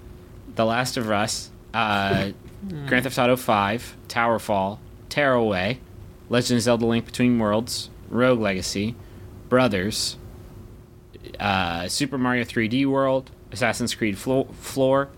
[0.59, 2.31] The Last of Us, uh,
[2.89, 4.79] Grand Theft Auto 5, Towerfall,
[5.09, 5.79] Tearaway,
[6.29, 8.97] Legend of Zelda: Link Between Worlds, Rogue Legacy,
[9.49, 10.17] Brothers,
[11.39, 15.11] uh, Super Mario 3D World, Assassin's Creed Flo- Four,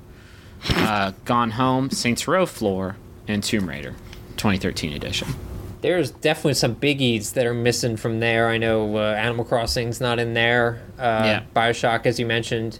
[0.76, 3.94] uh, Gone Home, Saints Row Four, and Tomb Raider,
[4.36, 5.28] 2013 edition.
[5.80, 8.48] There's definitely some biggies that are missing from there.
[8.48, 10.82] I know uh, Animal Crossing's not in there.
[10.98, 11.42] Uh, Yeah.
[11.56, 12.78] Bioshock, as you mentioned.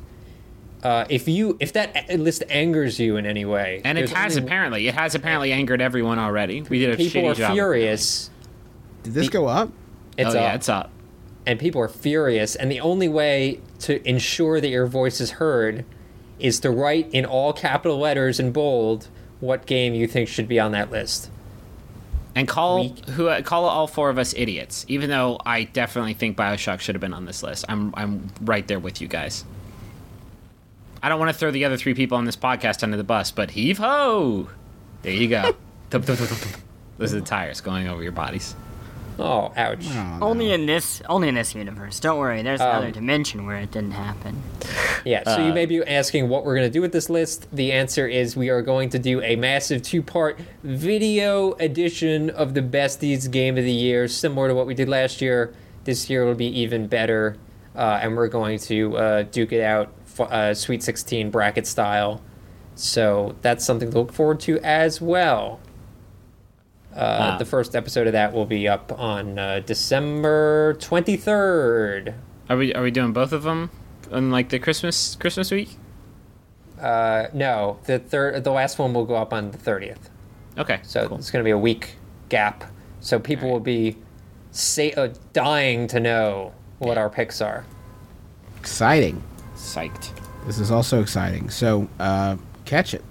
[0.83, 4.47] Uh, if you if that list angers you in any way, And it has only-
[4.47, 6.63] apparently it has apparently angered everyone already.
[6.63, 7.53] We did a people are job.
[7.53, 8.31] furious.
[9.03, 9.71] Did this The- go up?
[10.17, 10.55] It's oh yeah, up.
[10.57, 10.91] it's up.
[11.47, 15.85] and people are furious and the only way to ensure that your voice is heard
[16.39, 19.09] is to write in all capital letters in bold
[19.41, 21.31] what game you think should be on that list
[22.35, 23.07] And call Weak.
[23.11, 24.85] who uh, call all four of us idiots.
[24.89, 27.65] Even though I definitely think Bioshock should have been on this list.
[27.69, 29.45] I'm I'm right there with you guys.
[31.03, 33.31] I don't want to throw the other three people on this podcast under the bus,
[33.31, 34.49] but heave ho!
[35.03, 35.43] There you go.
[35.91, 36.65] Thump, thump, thump, thump, thump.
[36.99, 38.55] Those are the tires going over your bodies.
[39.19, 39.85] Oh, ouch.
[39.89, 40.19] Oh, no.
[40.23, 41.99] Only in this, only in this universe.
[42.01, 42.43] Don't worry.
[42.43, 44.41] There's Um, another dimension where it didn't happen.
[45.05, 47.49] Yeah, so you may be asking what we're going to do with this list.
[47.55, 52.55] The answer is we are going to do a massive two part video edition of
[52.55, 55.53] the Besties Game of the Year, similar to what we did last year.
[55.85, 57.37] This year will be even better,
[57.75, 62.21] uh, and we're going to uh, duke it out f- uh, Sweet 16 bracket style.
[62.75, 65.61] So that's something to look forward to as well.
[66.95, 67.39] Uh, Wow.
[67.39, 72.15] The first episode of that will be up on uh, December 23rd.
[72.49, 73.71] Are we are we doing both of them
[74.11, 75.77] on like the Christmas Christmas week?
[76.81, 80.11] Uh, no, the third, the last one will go up on the thirtieth.
[80.59, 80.81] Okay.
[80.83, 81.19] So cool.
[81.19, 81.95] it's going to be a week
[82.29, 82.65] gap.
[83.01, 83.53] So people Alright.
[83.53, 83.97] will be
[84.51, 87.65] say, uh, dying to know what our picks are.
[88.59, 89.23] Exciting.
[89.61, 90.11] Psyched.
[90.47, 91.51] This is also exciting.
[91.51, 93.05] So, uh, catch it.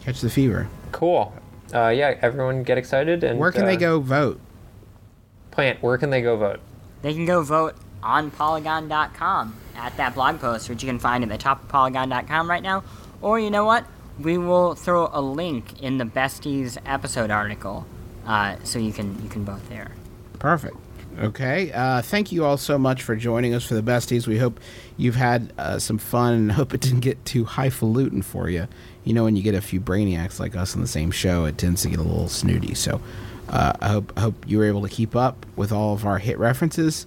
[0.00, 0.68] Catch the fever.
[0.92, 1.32] Cool.
[1.74, 4.40] Uh, yeah, everyone get excited and Where can uh, they go vote?
[5.50, 5.82] Plante.
[5.82, 6.60] Where can they go vote?
[7.02, 11.30] They can go vote on Polygon.com at that blog post, which you can find at
[11.30, 12.84] the top of Polygon.com right now.
[13.20, 13.84] Or you know what?
[14.18, 17.86] We will throw a link in the Besties episode article,
[18.26, 19.92] uh, so you can you can vote there.
[20.38, 20.76] Perfect.
[21.18, 21.72] Okay.
[21.72, 24.26] Uh, thank you all so much for joining us for the besties.
[24.26, 24.60] We hope
[24.96, 28.68] you've had uh, some fun and hope it didn't get too highfalutin for you.
[29.04, 31.58] You know, when you get a few brainiacs like us on the same show, it
[31.58, 32.74] tends to get a little snooty.
[32.74, 33.00] So
[33.48, 36.18] uh, I hope I hope you were able to keep up with all of our
[36.18, 37.06] hit references.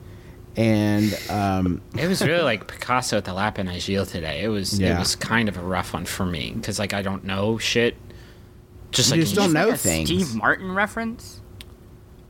[0.58, 4.42] And um, It was really like Picasso at the Lapin Agile today.
[4.44, 4.96] It was Yeah.
[4.96, 7.96] it was kind of a rough one for me because like I don't know shit.
[8.92, 10.10] Just You like just don't know Like a things.
[10.10, 11.41] Steve Martin reference.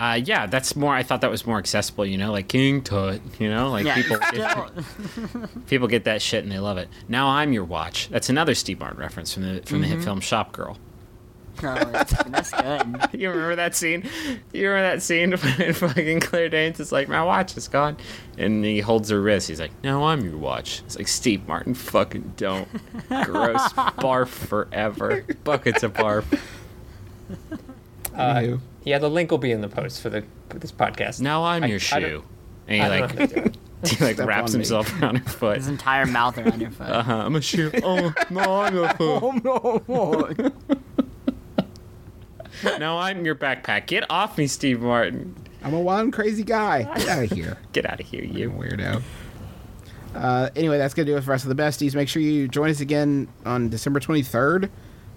[0.02, 0.96] Uh, yeah, that's more.
[0.96, 2.08] I thought that was more accessible.
[2.08, 3.22] You know, like King Tut.
[3.38, 6.90] You know, like Yeah, people still, people get that shit and they love it.
[7.08, 8.10] Now I'm your watch.
[8.10, 10.78] That's another Steve Martin reference from the from the hit film Shopgirl.
[11.62, 13.10] no, it's, that's good.
[13.22, 14.10] You remember that scene?
[14.52, 17.96] You remember that scene when fucking Claire Danes is like, "My watch is gone,"
[18.40, 19.50] and he holds her wrist.
[19.50, 22.68] He's like, "No, I'm your watch." It's like Steve Martin, fucking don't.
[23.08, 25.24] Gross, barf forever.
[25.44, 26.26] Buckets of barf.
[28.16, 28.60] anywho.
[28.84, 31.22] Yeah, the link will be in the post for the for this podcast.
[31.22, 32.24] Now I'm I- your shoe.
[32.68, 33.58] And he like know how to do it.
[33.90, 34.64] he like Step wraps on me.
[34.64, 35.58] himself around her foot.
[35.58, 36.90] His entire mouth around your foot.
[36.90, 37.72] Uh-huh, I'm a shoe.
[37.84, 39.24] Oh no, I'm a foot.
[39.24, 39.32] Oh
[39.88, 40.30] no,
[40.74, 40.78] no.
[42.78, 43.88] now I'm your backpack.
[43.88, 45.36] Get off me, Steve Martin.
[45.64, 46.84] I'm a one crazy guy.
[46.98, 47.58] Get out of here.
[47.74, 48.52] Get out of here, You you.
[48.52, 49.02] weirdo.
[50.16, 51.96] Uh, anyway, that's gonna do it for us of the besties.
[51.96, 54.70] Make sure you join us again on December 23rd.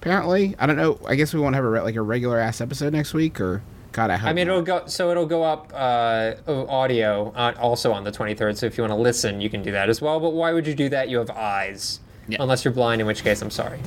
[0.05, 0.99] Apparently, I don't know.
[1.07, 3.63] I guess we won't have a re- like a regular ass episode next week, or
[3.93, 4.29] God, I hope.
[4.29, 4.83] I mean, it'll go.
[4.85, 8.59] So it'll go up uh, audio on, also on the 23rd.
[8.59, 10.21] So if you want to listen, you can do that as well.
[10.21, 11.09] But why would you do that?
[11.09, 12.37] You have eyes, Yeah.
[12.41, 13.79] unless you're blind, in which case I'm sorry.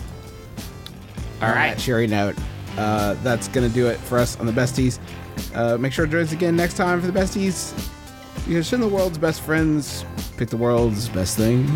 [1.40, 2.36] All right, cheery note.
[2.80, 4.98] Uh, that's gonna do it for us on the besties.
[5.54, 7.78] Uh, make sure to join us again next time for the besties.
[8.48, 10.04] You Because in the world's best friends
[10.38, 11.70] pick the world's best things.